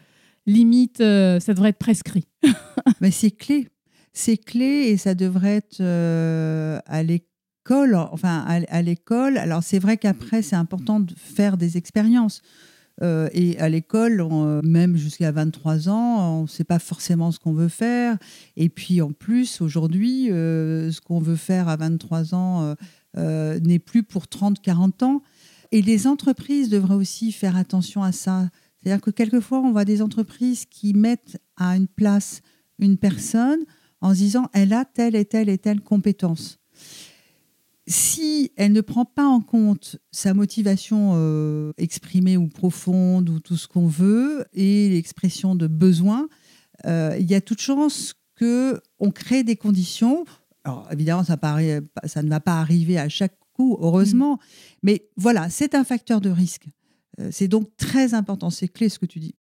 [0.45, 2.27] limite, ça devrait être prescrit.
[3.01, 3.67] Mais c'est clé.
[4.13, 7.95] C'est clé et ça devrait être à l'école.
[7.95, 9.37] Enfin, à, l'école.
[9.37, 12.41] Alors, c'est vrai qu'après, c'est important de faire des expériences.
[13.03, 14.27] et à l'école,
[14.63, 18.17] même jusqu'à 23 ans, on ne sait pas forcément ce qu'on veut faire.
[18.57, 22.75] Et puis en plus, aujourd'hui, ce qu'on veut faire à 23 ans,
[23.17, 25.23] euh, n'est plus pour 30, 40 ans.
[25.71, 28.49] Et les entreprises devraient aussi faire attention à ça.
[28.81, 32.41] C'est-à-dire que quelquefois, on voit des entreprises qui mettent à une place
[32.79, 33.59] une personne
[34.01, 36.59] en se disant elle a telle et telle et telle compétence.
[37.87, 43.57] Si elle ne prend pas en compte sa motivation euh, exprimée ou profonde ou tout
[43.57, 46.29] ce qu'on veut et l'expression de besoin,
[46.85, 50.23] euh, il y a toute chance que on crée des conditions
[50.69, 51.37] alors évidemment, ça,
[52.05, 54.39] ça ne va pas arriver à chaque coup, heureusement, mm.
[54.83, 56.67] mais voilà, c'est un facteur de risque.
[57.19, 59.35] Euh, c'est donc très important, c'est clé ce que tu dis.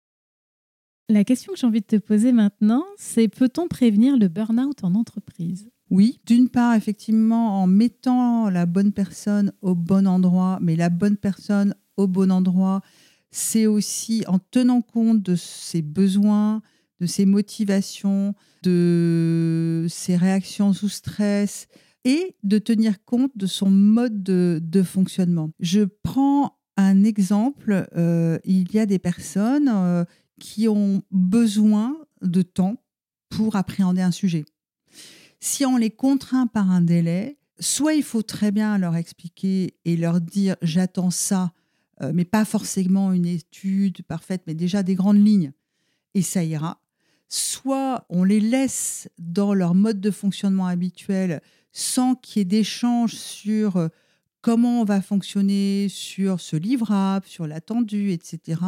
[1.08, 4.94] La question que j'ai envie de te poser maintenant, c'est peut-on prévenir le burn-out en
[4.94, 5.68] entreprise?
[5.90, 11.16] Oui, d'une part, effectivement, en mettant la bonne personne au bon endroit, mais la bonne
[11.16, 12.80] personne au bon endroit,
[13.30, 16.60] c'est aussi en tenant compte de ses besoins,
[17.00, 21.68] de ses motivations, de ses réactions sous stress
[22.04, 25.50] et de tenir compte de son mode de, fonctionnement.
[25.58, 30.04] Je prends un exemple, euh, il y a des personnes euh,
[30.38, 32.76] qui ont besoin de temps
[33.28, 34.44] pour appréhender un sujet.
[35.40, 39.96] Si on les contraint par un délai, soit il faut très bien leur expliquer et
[39.96, 41.52] leur dire j'attends ça,
[42.02, 45.52] euh, mais pas forcément une étude parfaite, mais déjà des grandes lignes,
[46.14, 46.80] et ça ira.
[47.28, 51.40] Soit on les laisse dans leur mode de fonctionnement habituel
[51.72, 53.88] sans qu'il y ait d'échange sur euh,
[54.40, 58.60] comment on va fonctionner sur ce livrable, sur l'attendu, etc.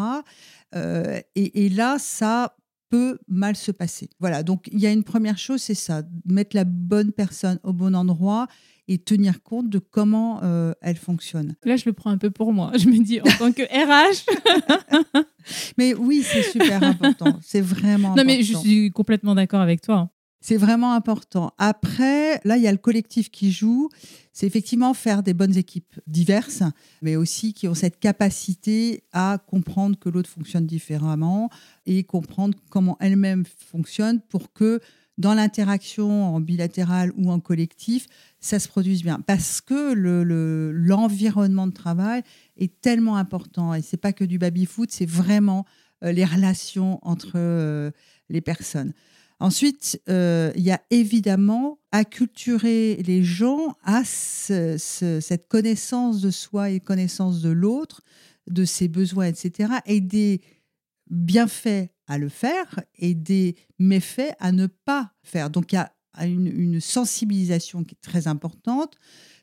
[0.75, 2.57] Euh, et, et, là, ça
[2.91, 4.09] peut mal se passer.
[4.21, 7.73] Voilà, donc il y a une première chose, c'est ça, mettre la bonne personne au
[7.73, 8.47] bon endroit
[8.89, 11.55] et tenir compte de comment euh, elle fonctionne.
[11.65, 12.73] Là, je le prends un peu pour moi.
[12.79, 14.25] Je me dis, en tant que RH.
[15.79, 17.39] mais oui, c'est super important.
[17.43, 20.11] C'est vraiment non, mais je suis complètement d'accord avec toi.
[20.41, 21.53] C'est vraiment important.
[21.59, 23.89] Après, là, il y a le collectif qui joue.
[24.33, 26.63] C'est effectivement faire des bonnes équipes diverses,
[27.03, 31.51] mais aussi qui ont cette capacité à comprendre que l'autre fonctionne différemment
[31.87, 34.81] et comprendre comment elle-même fonctionne pour que
[35.19, 38.07] dans l'interaction en bilatéral ou en collectif,
[38.39, 39.21] ça se produise bien.
[39.21, 39.93] Parce que
[40.73, 42.23] l'environnement le, de travail
[42.57, 43.75] est tellement important.
[43.75, 45.67] Et c'est pas que du baby-foot, c'est vraiment
[46.05, 47.91] euh, les relations entre euh,
[48.29, 48.93] les personnes.
[49.41, 56.81] Ensuite, euh, il y a évidemment acculturer les gens à cette connaissance de soi et
[56.81, 58.03] connaissance de l'autre,
[58.49, 59.75] de ses besoins, etc.
[59.87, 60.41] Et des
[61.11, 65.51] bienfaits à le faire des méfaits à ne pas faire.
[65.51, 65.93] Donc il y a
[66.27, 68.97] une, sensibilisation qui est très importante.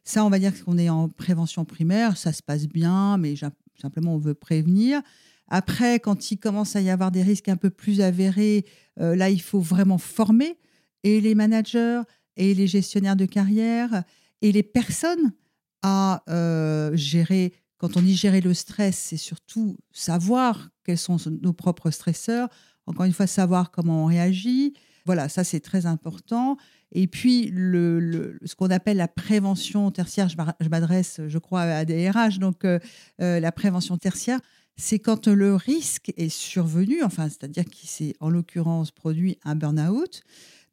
[0.04, 3.36] Ça, on va dire qu'on est en prévention primaire, ça se passe bien, mais
[3.82, 5.02] simplement on veut prévenir.
[5.48, 8.66] Après, quand il commence à y avoir des risques un peu plus avérés,
[9.00, 10.58] euh, là, il faut vraiment former
[11.04, 12.02] et les managers
[12.38, 14.04] et les gestionnaires de carrière
[14.42, 15.34] et les personnes
[15.82, 17.54] à euh, gérer.
[17.78, 22.50] Quand on dit gérer le stress, c'est surtout savoir quels sont nos propres stresseurs.
[22.88, 24.74] Encore une fois, savoir comment on réagit.
[25.06, 26.58] Voilà, ça c'est très important.
[26.92, 32.10] Et puis, le, ce qu'on appelle la prévention tertiaire, je m'adresse, je crois, à des
[32.10, 32.80] RH, donc euh,
[33.20, 34.40] la prévention tertiaire,
[34.78, 40.22] c'est quand le risque est survenu, enfin, c'est-à-dire qu'il s'est en l'occurrence produit un burn-out.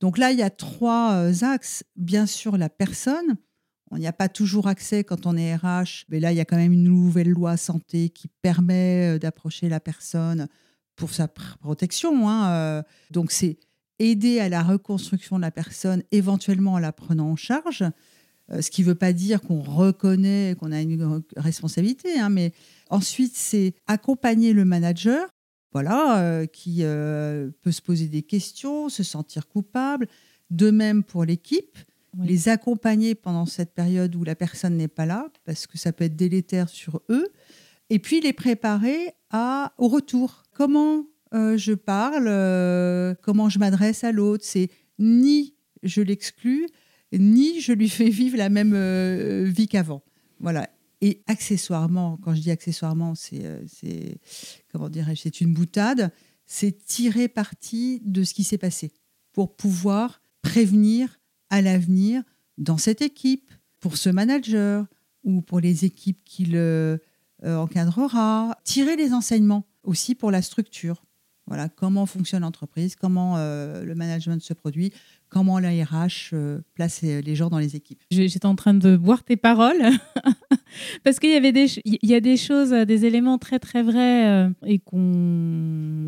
[0.00, 1.84] Donc là, il y a trois euh, axes.
[1.94, 3.36] Bien sûr, la personne.
[3.92, 6.44] On n'y a pas toujours accès quand on est RH, mais là, il y a
[6.44, 10.48] quand même une nouvelle loi santé qui permet euh, d'approcher la personne
[10.96, 12.28] pour sa protection.
[12.28, 12.82] Hein, euh.
[13.12, 13.58] Donc, c'est
[14.00, 17.84] aider à la reconstruction de la personne, éventuellement en la prenant en charge.
[18.60, 22.52] Ce qui ne veut pas dire qu'on reconnaît qu'on a une responsabilité, hein, mais
[22.92, 25.26] Ensuite, c'est accompagner le manager,
[25.72, 30.06] voilà, euh, qui euh, peut se poser des questions, se sentir coupable.
[30.50, 31.78] De même pour l'équipe,
[32.22, 36.04] les accompagner pendant cette période où la personne n'est pas là, parce que ça peut
[36.04, 37.28] être délétère sur eux.
[37.88, 40.42] Et puis les préparer à, au retour.
[40.52, 42.26] Comment euh, je parle,
[43.22, 44.44] comment je m'adresse à l'autre?
[44.46, 46.68] C'est ni je l'exclus,
[47.10, 48.74] ni je lui fais vivre la même
[49.44, 50.02] vie qu'avant.
[50.40, 50.68] Voilà.
[51.02, 54.14] Et accessoirement, quand je dis accessoirement, c'est, euh,
[54.72, 56.12] comment dirais-je, c'est une boutade,
[56.46, 58.92] c'est tirer parti de ce qui s'est passé
[59.32, 62.22] pour pouvoir prévenir à l'avenir
[62.56, 64.86] dans cette équipe, pour ce manager
[65.24, 66.98] ou pour les équipes qu'il euh,
[67.42, 71.04] encadrera, tirer les enseignements aussi pour la structure.
[71.48, 74.92] Voilà, comment fonctionne l'entreprise, comment euh, le management se produit,
[75.32, 76.34] comment la RH
[76.74, 78.02] place les gens dans les équipes.
[78.10, 79.82] J'étais en train de boire tes paroles
[81.04, 84.26] Parce qu'il y avait des, il y a des choses, des éléments très très vrais
[84.26, 84.98] euh, et qu'on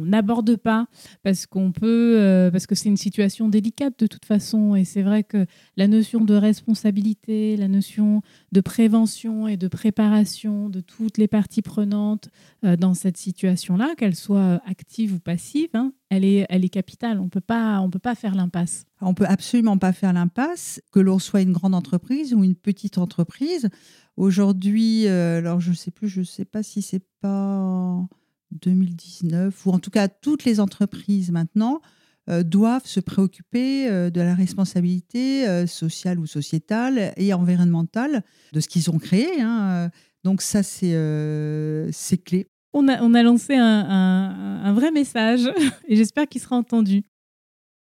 [0.05, 0.87] n'aborde pas
[1.23, 4.75] parce qu'on peut, euh, parce que c'est une situation délicate de toute façon.
[4.75, 10.69] Et c'est vrai que la notion de responsabilité, la notion de prévention et de préparation
[10.69, 12.29] de toutes les parties prenantes
[12.65, 17.19] euh, dans cette situation-là, qu'elles soient actives ou passives, hein, elle est, elle est capitale.
[17.21, 18.87] On peut pas, on peut pas faire l'impasse.
[19.01, 22.99] On peut absolument pas faire l'impasse, que l'on soit une grande entreprise ou une petite
[22.99, 23.69] entreprise.
[24.17, 28.07] Aujourd'hui, euh, alors je ne sais plus, je ne sais pas si c'est pas
[28.53, 31.81] 2019 ou en tout cas toutes les entreprises maintenant
[32.31, 38.23] euh, doivent se préoccuper euh, de la responsabilité sociale ou sociétale et environnementale
[38.53, 39.41] de ce qu'ils ont créé.
[39.41, 39.91] Hein.
[40.23, 40.97] Donc ça, c'est
[41.93, 42.47] c'est clé.
[42.77, 45.49] On a, on a lancé un, un, un vrai message
[45.89, 47.05] et j'espère qu'il sera entendu.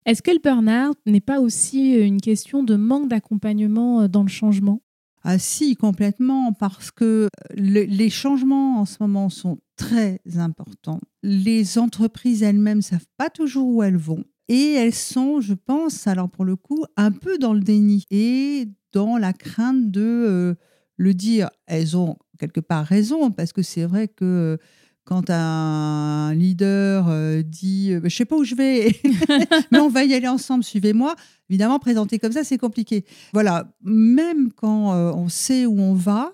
[0.05, 4.81] Est-ce que le burn-out n'est pas aussi une question de manque d'accompagnement dans le changement?
[5.23, 10.99] Ah si, complètement, parce que les changements en ce moment sont très importants.
[11.21, 14.23] Les entreprises elles-mêmes ne savent pas toujours où elles vont.
[14.47, 18.67] Et elles sont, je pense, alors pour le coup, un peu dans le déni et
[18.91, 20.55] dans la crainte de euh,
[20.97, 21.51] le dire.
[21.67, 24.57] Elles ont quelque part raison, parce que c'est vrai que
[25.03, 28.95] quand un leader euh, dit Je je sais pas où je vais,
[29.71, 31.15] mais on va y aller ensemble, suivez-moi.
[31.49, 33.05] Évidemment, présenter comme ça, c'est compliqué.
[33.33, 36.33] Voilà, même quand on sait où on va,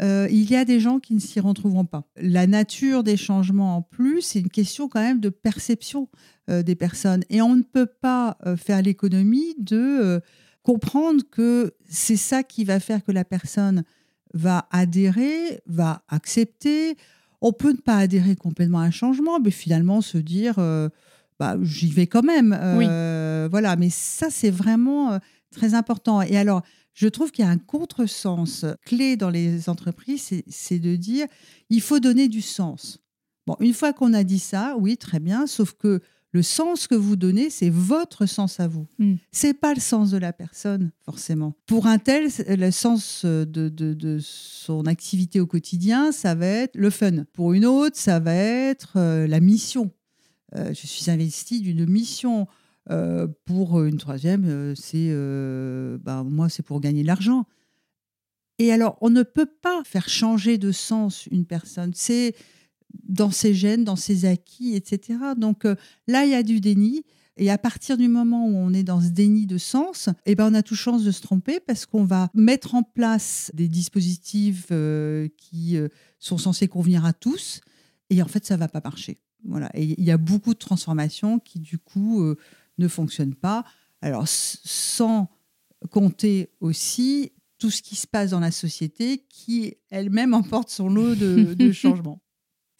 [0.00, 2.08] il y a des gens qui ne s'y retrouveront pas.
[2.16, 6.08] La nature des changements en plus, c'est une question quand même de perception
[6.48, 7.22] des personnes.
[7.30, 10.20] Et on ne peut pas faire l'économie de
[10.62, 13.84] comprendre que c'est ça qui va faire que la personne
[14.34, 16.96] va adhérer, va accepter.
[17.40, 20.88] On peut ne pas adhérer complètement à un changement, mais finalement se dire, euh,
[21.38, 22.56] bah, j'y vais quand même.
[22.60, 25.18] Euh, voilà, mais ça, c'est vraiment euh,
[25.52, 26.22] très important.
[26.22, 26.62] Et alors,
[26.94, 31.26] je trouve qu'il y a un contresens clé dans les entreprises, c'est de dire,
[31.70, 32.98] il faut donner du sens.
[33.46, 36.00] Bon, une fois qu'on a dit ça, oui, très bien, sauf que
[36.32, 38.86] le sens que vous donnez, c'est votre sens à vous.
[38.98, 39.14] Mm.
[39.32, 41.54] C'est pas le sens de la personne, forcément.
[41.66, 47.24] Pour un tel, le sens de, son activité au quotidien, ça va être le fun.
[47.32, 49.90] Pour une autre, ça va être euh, la mission.
[50.54, 52.46] Euh, je suis investie d'une mission.
[52.90, 57.46] Euh, pour une troisième, c'est ben, moi, c'est pour gagner de l'argent.
[58.58, 61.92] Et alors, on ne peut pas faire changer de sens une personne.
[61.94, 62.34] C'est
[63.08, 65.18] dans ses gènes, dans ses acquis, etc.
[65.36, 65.74] Donc euh,
[66.06, 67.04] là, il y a du déni.
[67.40, 70.50] Et à partir du moment où on est dans ce déni de sens, eh ben,
[70.50, 74.66] on a tout chance de se tromper parce qu'on va mettre en place des dispositifs
[74.72, 77.60] euh, qui euh, sont censés convenir à tous.
[78.10, 79.18] Et en fait, ça ne va pas marcher.
[79.44, 79.70] Voilà.
[79.74, 82.24] Et il y a beaucoup de transformations qui, du coup,
[82.78, 83.64] ne fonctionnent pas.
[84.00, 85.30] Alors, sans
[85.90, 91.14] compter aussi tout ce qui se passe dans la société qui elle-même emporte son lot
[91.14, 92.20] de, de changements.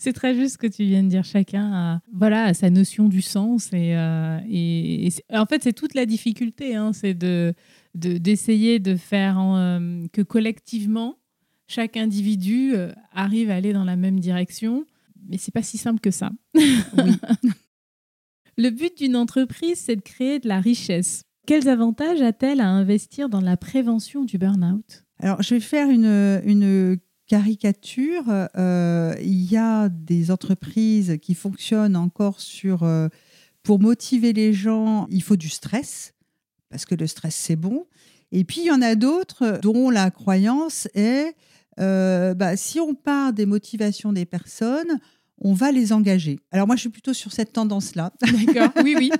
[0.01, 1.25] C'est très juste ce que tu viens de dire.
[1.25, 3.73] Chacun a, voilà, sa notion du sens.
[3.73, 6.77] Et, euh, et, en fait, c'est toute la difficulté.
[6.77, 7.53] Hein, c'est de,
[7.95, 11.19] d'essayer de, faire euh, que collectivement,
[11.67, 14.87] chaque individu euh, arrive à aller dans la même direction.
[15.29, 16.31] Mais c'est pas si simple que ça.
[18.57, 21.23] Le but d'une entreprise, c'est de créer de la richesse.
[21.47, 25.05] Quels avantages a-t-elle à investir dans la prévention du burn-out?
[25.21, 28.25] Alors, je vais faire une, une caricature,
[28.57, 32.83] euh, il y a des entreprises qui fonctionnent encore sur...
[32.83, 33.09] Euh,
[33.63, 36.15] pour motiver les gens, il faut du stress,
[36.71, 37.87] parce que le stress, c'est bon.
[38.33, 41.35] Et puis, il y en a d'autres dont la croyance est,
[41.79, 44.99] euh, bah, si on part des motivations des personnes,
[45.41, 46.41] on va les engager.
[46.51, 48.13] Alors moi, je suis plutôt sur cette tendance-là.
[48.23, 49.11] D'accord, oui, oui.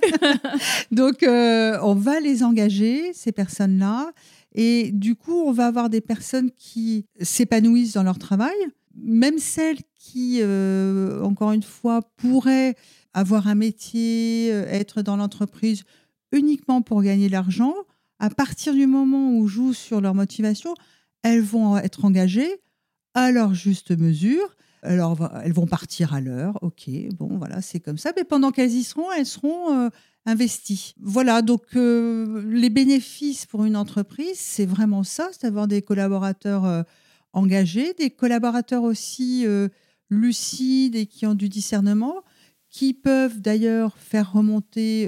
[0.91, 4.11] Donc, on va les engager, ces personnes-là.
[4.55, 8.55] Et du coup, on va avoir des personnes qui s'épanouissent dans leur travail,
[8.95, 12.75] même celles qui, euh, encore une fois, pourraient
[13.13, 15.83] avoir un métier, euh, être dans l'entreprise
[16.31, 17.73] uniquement pour gagner de l'argent.
[18.19, 20.73] À partir du moment où jouent sur leur motivation,
[21.23, 22.61] elles vont être engagées
[23.13, 24.55] à leur juste mesure.
[24.81, 28.11] Alors, elles vont partir à l'heure, ok, bon, voilà, c'est comme ça.
[28.15, 29.89] Mais pendant qu'elles y seront, elles seront euh,
[30.25, 30.95] investi.
[31.01, 36.65] Voilà, donc euh, les bénéfices pour une entreprise, c'est vraiment ça, c'est d'avoir des collaborateurs
[36.65, 36.83] euh,
[37.33, 39.45] engagés, des collaborateurs aussi
[40.09, 42.23] lucides et qui ont du discernement,
[42.69, 45.07] qui peuvent d'ailleurs faire remonter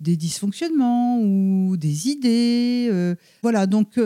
[0.00, 3.16] des dysfonctionnements ou des idées.
[3.42, 3.98] voilà, donc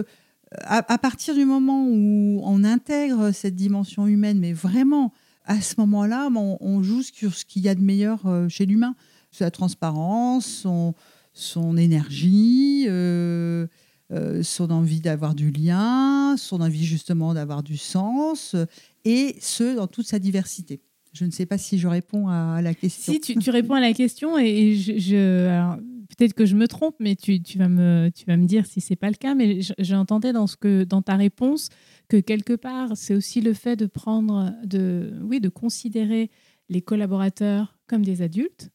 [0.62, 5.12] à, partir du moment où on intègre cette dimension humaine, mais vraiment
[5.44, 8.94] à ce moment-là, on joue sur ce qu'il y a de meilleur chez l'humain
[9.30, 10.94] sa transparence, son,
[11.32, 13.66] son énergie, euh,
[14.12, 18.56] euh, son envie d'avoir du lien, son envie justement d'avoir du sens,
[19.04, 20.80] et ce, dans toute sa diversité.
[21.12, 23.12] Je ne sais pas si je réponds à la question.
[23.12, 25.74] Si, tu, réponds à la question, et je,
[26.16, 28.10] peut-être que je me trompe, mais tu, vas, me,
[28.44, 30.46] dire si c'est pas le cas, mais j'entendais dans,
[30.86, 31.68] dans ta réponse
[32.08, 36.30] que quelque part, c'est aussi le fait de prendre, de, oui, de considérer
[36.68, 38.70] les collaborateurs comme des adultes,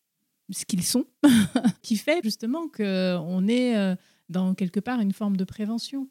[0.49, 1.05] ce qu'ils sont,
[1.81, 3.95] qui fait justement qu'on est euh,
[4.29, 6.09] dans quelque part une forme de prévention.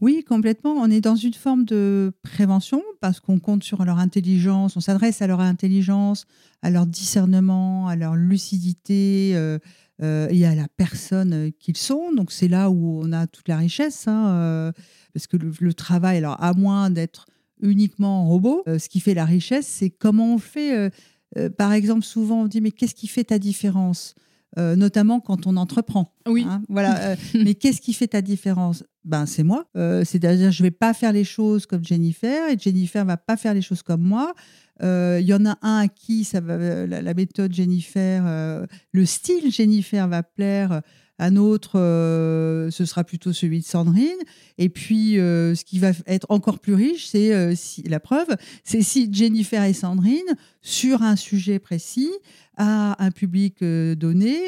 [0.00, 0.72] Oui, complètement.
[0.72, 5.22] On est dans une forme de prévention parce qu'on compte sur leur intelligence, on s'adresse
[5.22, 6.26] à leur intelligence,
[6.62, 9.58] à leur discernement, à leur lucidité euh,
[10.02, 12.12] euh, et à la personne qu'ils sont.
[12.12, 14.72] Donc c'est là où on a toute la richesse, hein,
[15.14, 17.26] parce que le, travail, alors à moins d'être
[17.62, 20.90] uniquement robot, ce qui fait la richesse, c'est comment on fait
[21.38, 24.14] euh, par exemple, souvent on dit mais qu'est-ce qui fait ta différence?
[24.58, 26.12] Euh, notamment quand on entreprend.
[26.26, 26.46] Oui.
[26.48, 26.98] Hein, voilà.
[27.00, 28.84] Euh, mais qu'est-ce qui fait ta différence?
[29.04, 29.66] Ben, c'est moi.
[29.76, 33.54] Euh, C'est-à-dire, je vais pas faire les choses comme Jennifer et Jennifer va pas faire
[33.54, 34.34] les choses comme moi.
[34.80, 39.50] Il y en a un à qui ça va, la, la méthode Jennifer, le style
[39.52, 40.82] Jennifer va plaire.
[41.18, 44.18] Un autre, euh, ce sera plutôt celui de Sandrine.
[44.58, 48.26] Et puis, euh, ce qui va être encore plus riche, c'est euh, si, la preuve,
[48.64, 52.10] c'est si Jennifer et Sandrine, sur un sujet précis,
[52.56, 54.38] à un public donné,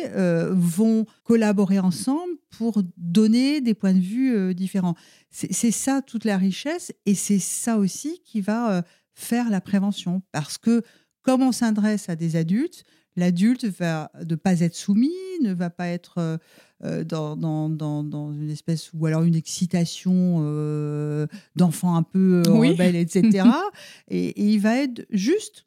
[0.53, 4.95] vont collaborer ensemble pour donner des points de vue différents.
[5.31, 10.23] C'est ça toute la richesse et c'est ça aussi qui va faire la prévention.
[10.31, 10.83] Parce que
[11.23, 12.85] comme on s'adresse à des adultes,
[13.17, 15.11] l'adulte va ne pas être soumis,
[15.43, 16.37] ne va pas être euh,
[16.85, 22.43] euh, dans, dans, dans, dans une espèce ou alors une excitation euh, d'enfant un peu
[22.47, 22.71] euh, Oui.
[22.71, 23.49] rebelle, etc.
[24.09, 25.67] et, et il va être juste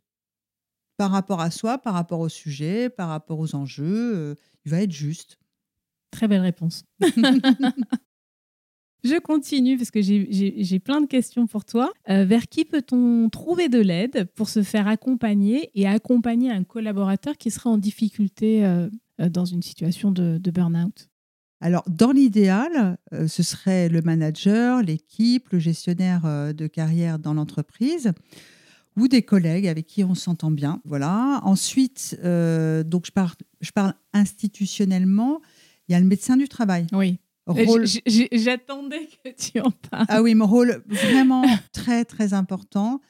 [0.98, 4.36] par rapport à soi, par rapport au sujet, par rapport aux enjeux.
[4.66, 5.40] il va être juste.
[6.12, 6.84] Très belle réponse.
[9.04, 11.92] Je continue parce que j'ai- plein de questions pour toi.
[12.10, 17.38] Euh, vers qui peut-on trouver de l'aide pour se faire accompagner et accompagner un collaborateur
[17.38, 18.90] qui serait en difficulté euh,
[19.22, 21.08] euh, dans une situation de, de burn-out?
[21.62, 28.12] Alors, dans l'idéal, euh, ce serait le manager, l'équipe, le gestionnaire de carrière dans l'entreprise
[28.98, 30.82] ou des collègues avec qui on s'entend bien.
[30.86, 31.40] Voilà.
[31.44, 33.32] Ensuite, euh, donc je parle,
[33.62, 35.42] je parle institutionnellement,
[35.88, 36.88] il y a le médecin du travail.
[36.94, 37.20] Oui.
[37.54, 37.86] Rôle-
[38.32, 40.06] J'attendais que tu en parles.
[40.10, 43.02] Ah oui, mon rôle vraiment très, très important.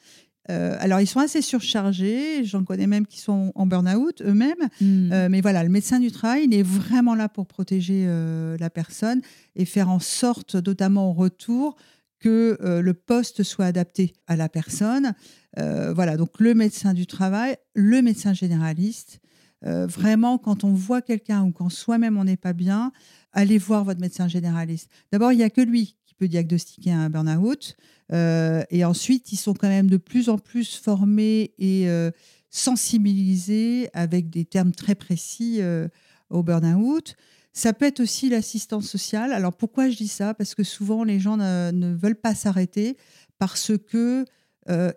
[0.50, 2.44] Euh, alors, ils sont assez surchargés.
[2.44, 4.68] J'en connais même qui sont en burn-out eux-mêmes.
[4.80, 5.12] Hmm.
[5.12, 8.70] Euh, mais voilà, le médecin du travail, il est vraiment là pour protéger euh, la
[8.70, 9.20] personne
[9.54, 11.76] et faire en sorte, notamment au retour,
[12.18, 15.14] que le poste soit adapté à la personne.
[15.56, 19.20] Voilà, donc le médecin du travail, le médecin généraliste.
[19.62, 22.92] Vraiment, quand on voit quelqu'un ou quand soi-même on n'est pas bien,
[23.32, 24.90] allez voir votre médecin généraliste.
[25.12, 27.76] D'abord, il n'y a que lui qui peut diagnostiquer un burn-out.
[28.12, 32.10] Euh, et ensuite, ils sont quand même de plus en plus formés et euh,
[32.50, 35.88] sensibilisés avec des termes très précis euh,
[36.28, 37.14] au burn-out.
[37.52, 39.32] Ça peut être aussi l'assistance sociale.
[39.32, 40.34] Alors pourquoi je dis ça?
[40.34, 42.96] Parce que souvent les gens ne, veulent pas s'arrêter
[43.38, 44.24] parce que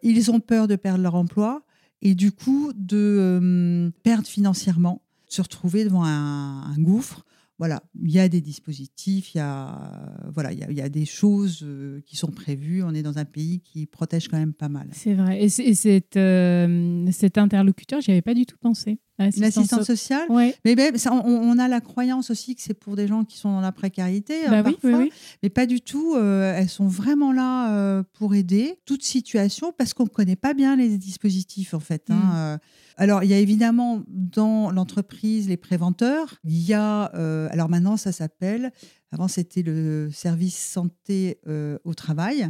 [0.04, 1.64] ils ont peur de perdre leur emploi
[2.04, 7.26] et du coup de perdre financièrement, se retrouver devant un gouffre.
[7.60, 11.62] Voilà, il y a des dispositifs, il y a, voilà, il y a, des choses
[11.64, 12.84] euh, qui sont prévues.
[12.84, 14.88] On est dans un pays qui protège quand même pas mal.
[14.92, 15.42] C'est vrai.
[15.44, 19.00] Et cet, euh, cet interlocuteur, j'y avais pas du tout pensé.
[19.20, 20.56] L'assistance sociale, Ouais.
[20.66, 23.52] mais ça, on, on a la croyance aussi que c'est pour des gens qui sont
[23.52, 25.12] dans la précarité, hein, Bah oui, parfois, oui.
[25.44, 26.16] mais pas du tout.
[26.16, 30.54] euh, elles sont vraiment là euh, pour aider toute situation parce qu'on ne connaît pas
[30.56, 32.10] bien les dispositifs en fait.
[32.10, 32.32] hein, Mm.
[32.36, 32.58] euh.
[32.98, 36.36] Alors il y a évidemment dans l'entreprise les préventeurs.
[36.44, 37.04] Il y a
[37.52, 38.72] alors maintenant ça s'appelle.
[39.12, 41.40] Avant c'était le service santé
[41.84, 42.50] au travail.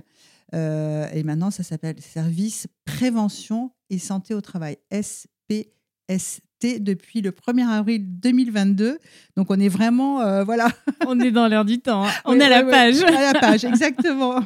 [0.54, 4.78] Et maintenant, ça s'appelle Service Prévention et Santé au Travail,
[6.10, 8.98] SPST, depuis le 1er avril 2022.
[9.36, 10.70] Donc, on est vraiment, euh, voilà.
[11.08, 12.06] On est dans l'air du temps.
[12.06, 12.12] hein.
[12.26, 13.04] On Oui, est à la oui, page.
[13.04, 14.40] À la page, exactement.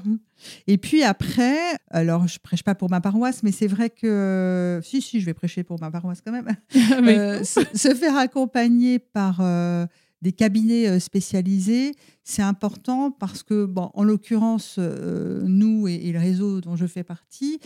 [0.67, 1.57] Et puis après,
[1.91, 5.33] alors je prêche pas pour ma paroisse, mais c'est vrai que si, si, je vais
[5.35, 6.47] prêcher pour ma paroisse quand même.
[7.03, 9.85] Mais- Euh, se, se faire accompagner par euh,
[10.23, 11.93] des cabinets spécialisés,
[12.23, 17.03] c'est important parce que, bon, en l'occurrence, nous et, et le réseau dont je fais
[17.03, 17.59] partie,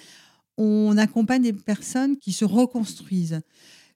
[0.58, 3.40] on accompagne des personnes qui se reconstruisent.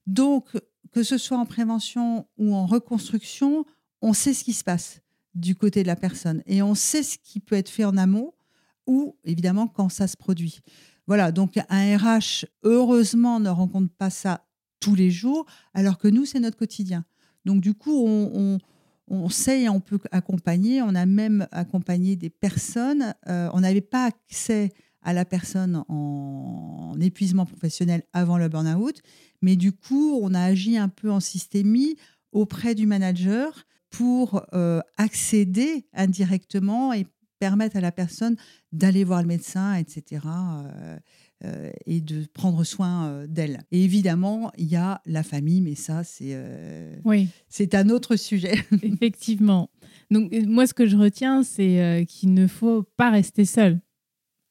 [0.08, 0.50] Donc,
[0.92, 3.66] que ce soit en prévention ou en reconstruction,
[4.02, 5.02] on sait ce qui se passe
[5.34, 8.34] du côté de la personne et on sait ce qui peut être fait en amont
[8.88, 10.62] ou évidemment quand ça se produit.
[11.08, 14.46] Voilà, donc un RH, heureusement, ne rencontre pas ça
[14.80, 17.06] tous les jours, alors que nous, c'est notre quotidien.
[17.46, 20.82] Donc du coup, on, sait et on peut accompagner.
[20.82, 23.14] On a même accompagné des personnes.
[23.28, 24.72] euh, on n'avait pas accès
[25.04, 29.02] à la personne en, en épuisement professionnel avant le burn-out,
[29.46, 31.98] mais du coup, on a agi un peu en systémie
[32.32, 37.06] auprès du manager pour euh, accéder indirectement et
[37.38, 38.38] permettre à la personne
[38.72, 40.24] d'aller voir le médecin, etc.
[40.26, 40.98] euh,
[41.44, 43.60] euh, et de prendre soin d'elle.
[43.72, 46.36] Et évidemment, il y a la famille, mais ça, c'est
[47.06, 48.56] Oui, c'est un autre sujet.
[48.82, 49.70] effectivement.
[50.10, 53.80] Donc, moi, ce que je retiens, c'est qu'il ne faut pas rester seul.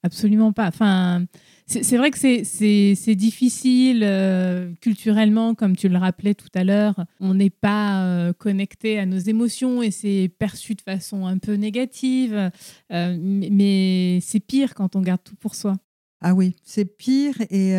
[0.05, 0.69] Absolument pas.
[0.69, 1.25] Enfin,
[1.67, 7.07] c'est vrai que c'est- difficile euh, culturellement, comme tu le rappelais tout à l'heure.
[7.21, 11.55] On n'est pas euh, connecté à nos émotions et c'est perçu de façon un peu
[11.55, 12.51] négative.
[12.93, 13.17] Euh,
[13.51, 15.75] mais c'est pire quand on garde tout pour soi.
[16.21, 17.75] Ah oui, c'est pire et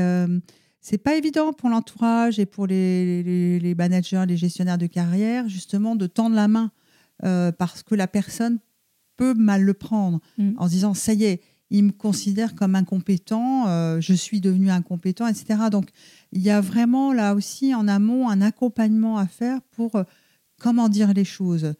[0.82, 5.48] c'est pas évident pour l'entourage et pour les, les- les managers, les gestionnaires de carrière,
[5.48, 6.72] justement, de tendre la main
[7.58, 8.58] parce que la personne
[9.18, 10.52] peut mal le prendre Mm.
[10.58, 11.42] en se disant ça y est,
[11.76, 15.70] il me considère comme incompétent, euh, je suis devenu incompétent, etc.
[15.70, 15.90] Donc
[16.32, 20.04] il y a vraiment là aussi en amont un accompagnement à faire pour euh,
[20.60, 21.74] comment dire les choses.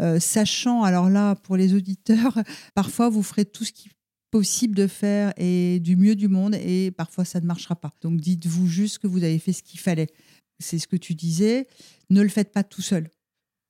[0.00, 2.38] Euh, sachant, alors là, pour les auditeurs,
[2.74, 3.92] parfois vous ferez tout ce qui est
[4.30, 7.92] possible de faire et du mieux du monde et parfois ça ne marchera pas.
[8.00, 10.08] Donc dites-vous juste que vous avez fait ce qu'il fallait.
[10.60, 11.66] C'est ce que tu disais.
[12.08, 13.10] Ne le faites pas tout seul.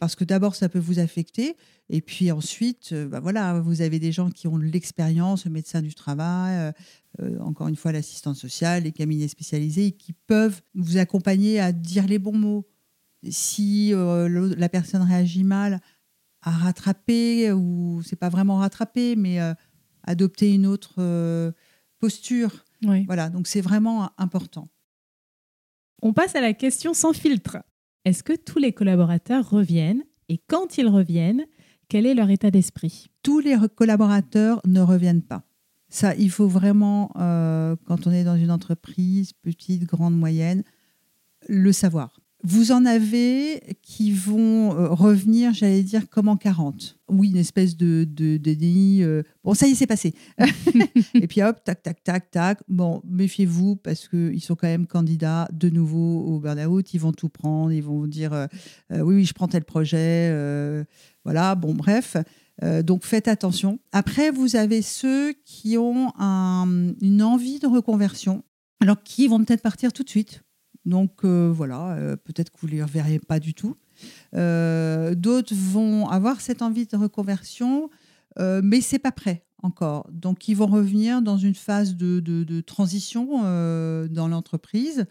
[0.03, 1.57] Parce que d'abord, ça peut vous affecter.
[1.89, 5.53] Et puis ensuite, euh, bah voilà, vous avez des gens qui ont de l'expérience, le
[5.53, 6.73] médecin du travail, euh,
[7.21, 11.71] euh, encore une fois l'assistante sociale, les cabinets spécialisés, et qui peuvent vous accompagner à
[11.71, 12.67] dire les bons mots.
[13.31, 15.81] Si euh, le- la personne réagit mal,
[16.41, 19.55] à rattraper, ou c'est pas vraiment rattraper, mais euh,
[20.03, 21.53] adopter une autre
[22.01, 22.65] posture.
[22.85, 23.05] Oui.
[23.05, 24.69] Voilà, donc c'est vraiment important.
[26.03, 27.59] On passe à la question sans filtre.
[28.05, 31.45] Est-ce que tous les collaborateurs reviennent Et quand ils reviennent,
[31.89, 33.11] quel est leur état d'esprit?
[33.23, 35.45] Tous les collaborateurs ne reviennent pas.
[35.89, 40.65] Ça, il faut vraiment, euh, quand on est dans une entreprise, petite, grande, moyenne,
[41.49, 42.22] le savoir.
[42.45, 46.99] Vous en avez qui vont euh, revenir, j'allais dire, comme en 40.
[47.09, 49.03] Oui, une espèce de, de, de déni.
[49.03, 50.13] euh, bon, ça y est, c'est passé.
[51.15, 52.59] Et puis hop, tac, tac, tac, tac.
[52.69, 56.93] Bon, méfiez-vous parce qu'ils sont quand même candidats de nouveau au burn-out.
[56.95, 57.71] Ils vont tout prendre.
[57.73, 58.47] Ils vont vous dire euh,
[58.91, 60.29] oui, oui, je prends tel projet.
[60.33, 60.83] euh,
[61.25, 62.17] voilà, bon, bref.
[62.85, 63.79] Donc faites attention.
[63.93, 68.45] Après, vous avez ceux qui ont un- une envie de reconversion,
[68.81, 70.43] alors qui vont peut-être partir tout de suite.
[70.85, 73.77] Donc euh, voilà, euh, peut-être que vous ne les reverrez pas du tout.
[74.35, 77.91] Euh, D'autres vont avoir cette envie de reconversion,
[78.39, 80.09] mais c'est pas prêt encore.
[80.11, 83.43] Donc ils vont revenir dans une phase de, transition
[84.09, 85.05] dans l'entreprise.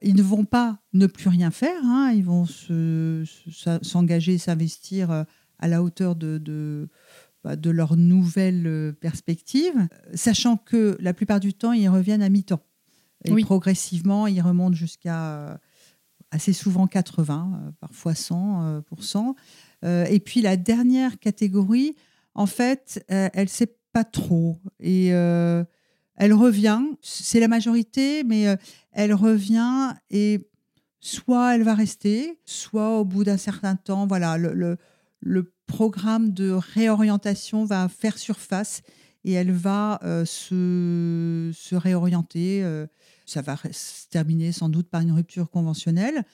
[0.00, 2.10] Ils ne vont pas ne plus rien faire, hein.
[2.12, 5.24] ils vont se- se- s'engager, s'investir
[5.60, 6.88] à la hauteur de, de,
[7.44, 9.74] bah, de leur nouvelle perspective,
[10.14, 12.62] sachant que la plupart du temps, ils reviennent à mi-temps.
[13.24, 13.42] Et Oui.
[13.44, 15.56] progressivement, ils remontent jusqu'à euh,
[16.30, 19.34] assez souvent 80, euh, parfois 100 euh, pour cent.
[19.84, 21.96] Et puis la dernière catégorie,
[22.34, 24.58] en fait, elle ne sait pas trop.
[24.78, 28.44] Et elle revient, c'est la majorité, mais
[28.92, 30.48] elle revient et
[31.00, 34.76] soit elle va rester, soit au bout d'un certain temps, voilà, le, le,
[35.18, 38.82] le programme de réorientation va faire surface
[39.24, 42.62] et elle va euh, se, se réorienter.
[42.62, 42.86] euh,
[43.26, 46.24] ça va se terminer sans doute par une rupture conventionnelle.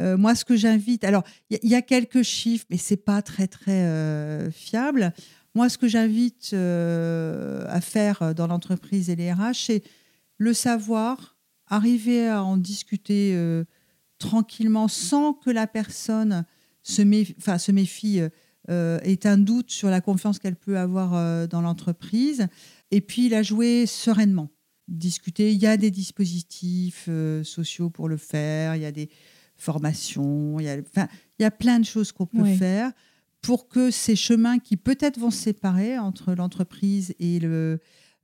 [0.00, 3.46] Euh, moi, ce que j'invite, alors il y, a- quelques chiffres, mais c'est pas très
[3.46, 5.12] très euh, fiable.
[5.54, 9.82] Moi, ce que j'invite euh, à faire dans l'entreprise et les RH, c'est
[10.36, 13.36] le savoir, arriver à en discuter
[14.18, 16.44] tranquillement sans que la personne
[16.82, 18.20] se, se méfie
[18.68, 22.48] ait un doute sur la confiance qu'elle peut avoir dans l'entreprise,
[22.90, 24.50] et puis la jouer sereinement.
[24.88, 29.08] Discuter, il y a des dispositifs euh, sociaux pour le faire, il y a des
[29.56, 31.08] formations, il y a, enfin,
[31.38, 32.56] il y a plein de choses qu'on peut Oui.
[32.56, 32.92] faire
[33.42, 37.80] pour que ces chemins qui peut-être vont se séparer entre l'entreprise et le,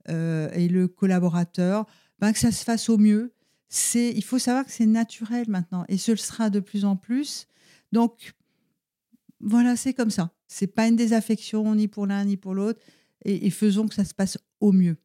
[0.09, 1.85] euh, et le collaborateur,
[2.19, 3.33] ben, que ça se fasse au mieux.
[3.69, 6.95] C'est, il faut savoir que c'est naturel maintenant et ce le sera de plus en
[6.95, 7.47] plus.
[7.91, 8.33] Donc,
[9.39, 10.33] voilà, c'est comme ça.
[10.47, 12.79] C'est pas une désaffection ni pour l'un ni pour l'autre
[13.25, 14.97] et, et faisons que ça se passe au mieux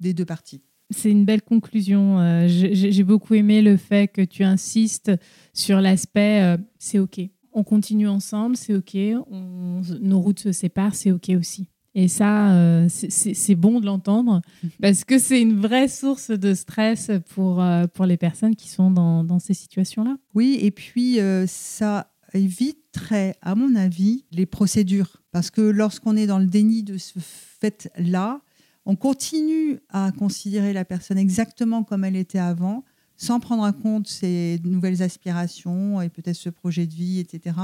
[0.00, 0.62] des deux parties.
[0.90, 2.18] C'est une belle conclusion.
[2.20, 5.10] Euh, j'ai beaucoup aimé le fait que tu insistes
[5.52, 7.20] sur l'aspect euh, c'est OK.
[7.52, 8.96] On continue ensemble, c'est OK.
[9.30, 11.68] On- nos routes se séparent, c'est OK aussi.
[11.96, 14.42] Et ça, euh, c'est- bon de l'entendre
[14.82, 17.64] parce que c'est une vraie source de stress pour,
[17.94, 20.16] pour les personnes qui sont dans, dans ces situations-là.
[20.34, 25.22] Oui, et puis ça éviterait, à mon avis, les procédures.
[25.30, 28.40] Parce que lorsqu'on est dans le déni de ce fait-là,
[28.86, 32.84] on continue à considérer la personne exactement comme elle était avant,
[33.16, 37.56] sans prendre en compte ses nouvelles aspirations et peut-être ce projet de vie, etc.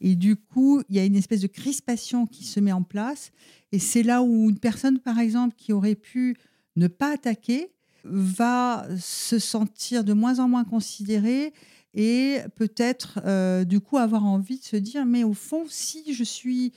[0.00, 3.30] Et du coup, il y a une espèce de crispation qui se met en place.
[3.70, 6.36] Et c'est là où une personne, par exemple, qui aurait pu
[6.76, 7.70] ne pas attaquer,
[8.04, 11.52] va se sentir de moins en moins considérée
[11.94, 16.24] et peut-être euh, du coup avoir envie de se dire mais au fond si je
[16.24, 16.72] suis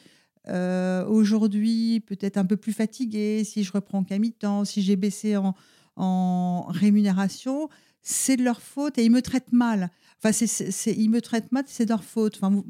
[0.47, 5.37] euh, aujourd'hui peut-être un peu plus fatiguée, si je reprends qu'à mi-temps, si j'ai baissé
[5.37, 5.53] en,
[5.95, 7.69] en rémunération,
[8.01, 9.89] c'est de leur faute et ils me traitent mal.
[10.23, 12.37] Enfin, c'est, ils me traitent mal, c'est de leur faute.
[12.41, 12.63] Enfin,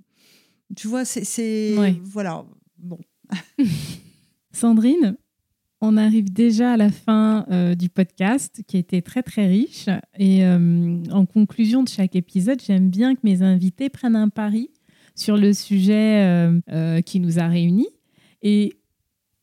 [0.76, 1.99] tu vois, c'est, Ouais.
[2.03, 2.45] voilà.
[2.78, 2.99] Bon,
[4.53, 5.15] Sandrine,
[5.82, 9.88] on arrive déjà à la fin euh, du podcast qui était très très riche.
[10.17, 14.69] Et euh, en conclusion de chaque épisode, j'aime bien que mes invités prennent un pari
[15.16, 17.89] sur le sujet euh, euh, qui nous a réunis.
[18.41, 18.74] Et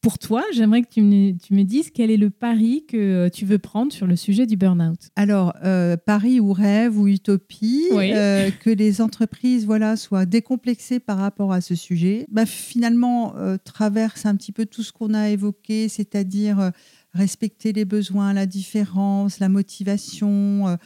[0.01, 3.45] pour toi, j'aimerais que tu me, tu me, dises quel est le pari que tu
[3.45, 5.01] veux prendre sur le sujet du burn-out.
[5.17, 11.19] Alors, euh, pari ou rêve ou utopie, euh, que les entreprises voilà, soient décomplexées par
[11.19, 12.27] rapport à ce sujet.
[12.31, 16.71] Bah, finalement, euh, traverse un petit peu tout ce qu'on a évoqué, c'est-à-dire
[17.13, 20.79] respecter les besoins, la différence, la motivation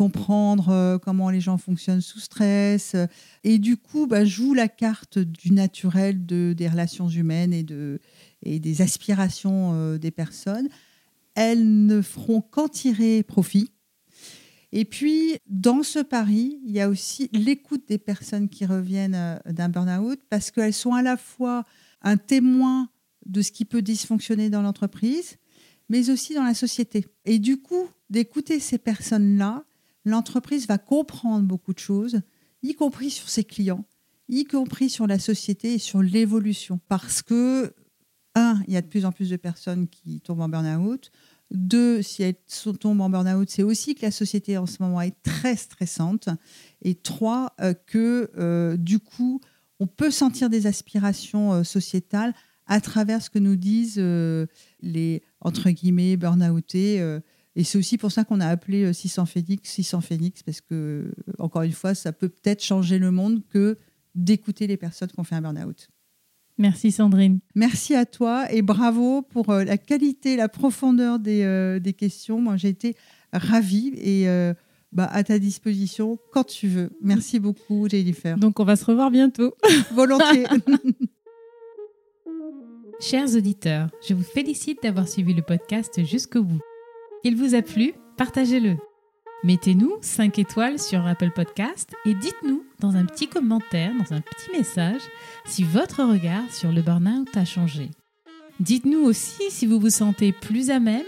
[0.00, 2.96] comprendre comment les gens fonctionnent sous stress.
[3.44, 8.00] Et du coup, bah, joue la carte du naturel de, des relations humaines et, de,
[8.42, 10.70] et des aspirations euh, des personnes,
[11.34, 13.72] elles ne feront qu'en tirer profit.
[14.72, 19.52] Et puis, dans ce pari, il y a aussi l'écoute des personnes qui reviennent euh,
[19.52, 21.64] d'un burn-out parce qu'elles sont à la fois
[22.00, 22.88] un témoin
[23.26, 25.36] de ce qui peut dysfonctionner dans l'entreprise,
[25.90, 27.04] mais aussi dans la société.
[27.26, 29.64] Et du coup, d'écouter ces personnes-là,
[30.04, 32.20] l'entreprise va comprendre beaucoup de choses,
[32.62, 33.84] y compris sur ses clients,
[34.28, 36.80] y compris sur la société et sur l'évolution.
[36.88, 37.74] Parce que
[38.34, 41.10] un, il y a de plus en plus de personnes qui tombent en burn-out.
[41.50, 42.36] Deux, si elles
[42.78, 46.28] tombent en burn-out, c'est aussi que la société en ce moment est très stressante.
[46.82, 49.40] Et trois, euh, que euh, du coup,
[49.80, 52.34] on peut sentir des aspirations euh, sociétales
[52.66, 54.00] à travers ce que nous disent
[54.80, 57.00] les, entre guillemets, burn-outés.
[57.56, 61.62] Et c'est aussi pour ça qu'on a appelé 600 Phoenix 600 Phoenix, parce que, encore
[61.62, 63.76] une fois, ça peut peut-être changer le monde que
[64.14, 65.88] d'écouter les personnes qui ont fait un burn-out.
[66.60, 67.40] Merci Sandrine.
[67.54, 72.38] Merci à toi et bravo pour euh, la qualité, la profondeur des, euh, des questions.
[72.38, 72.96] Moi, j'ai été
[73.32, 74.52] ravie et euh,
[74.92, 76.90] bah, à ta disposition quand tu veux.
[77.00, 78.36] Merci beaucoup, Jennifer.
[78.36, 79.54] Donc, on va se revoir bientôt.
[79.92, 80.44] Volontiers.
[83.00, 86.60] Chers auditeurs, je vous félicite d'avoir suivi le podcast jusqu'au bout.
[87.22, 88.76] Il vous a plu Partagez-le.
[89.44, 94.50] Mettez-nous 5 étoiles sur Apple Podcast et dites-nous dans un petit commentaire, dans un petit
[94.56, 95.02] message,
[95.44, 97.90] si votre regard sur le burn-out a changé.
[98.58, 101.04] Dites-nous aussi si vous vous sentez plus à même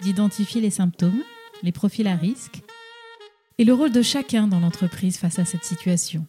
[0.00, 1.22] d'identifier les symptômes,
[1.62, 2.62] les profils à risque
[3.58, 6.26] et le rôle de chacun dans l'entreprise face à cette situation.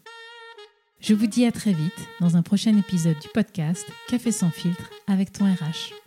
[1.00, 4.92] Je vous dis à très vite dans un prochain épisode du podcast Café sans filtre
[5.08, 6.03] avec ton RH.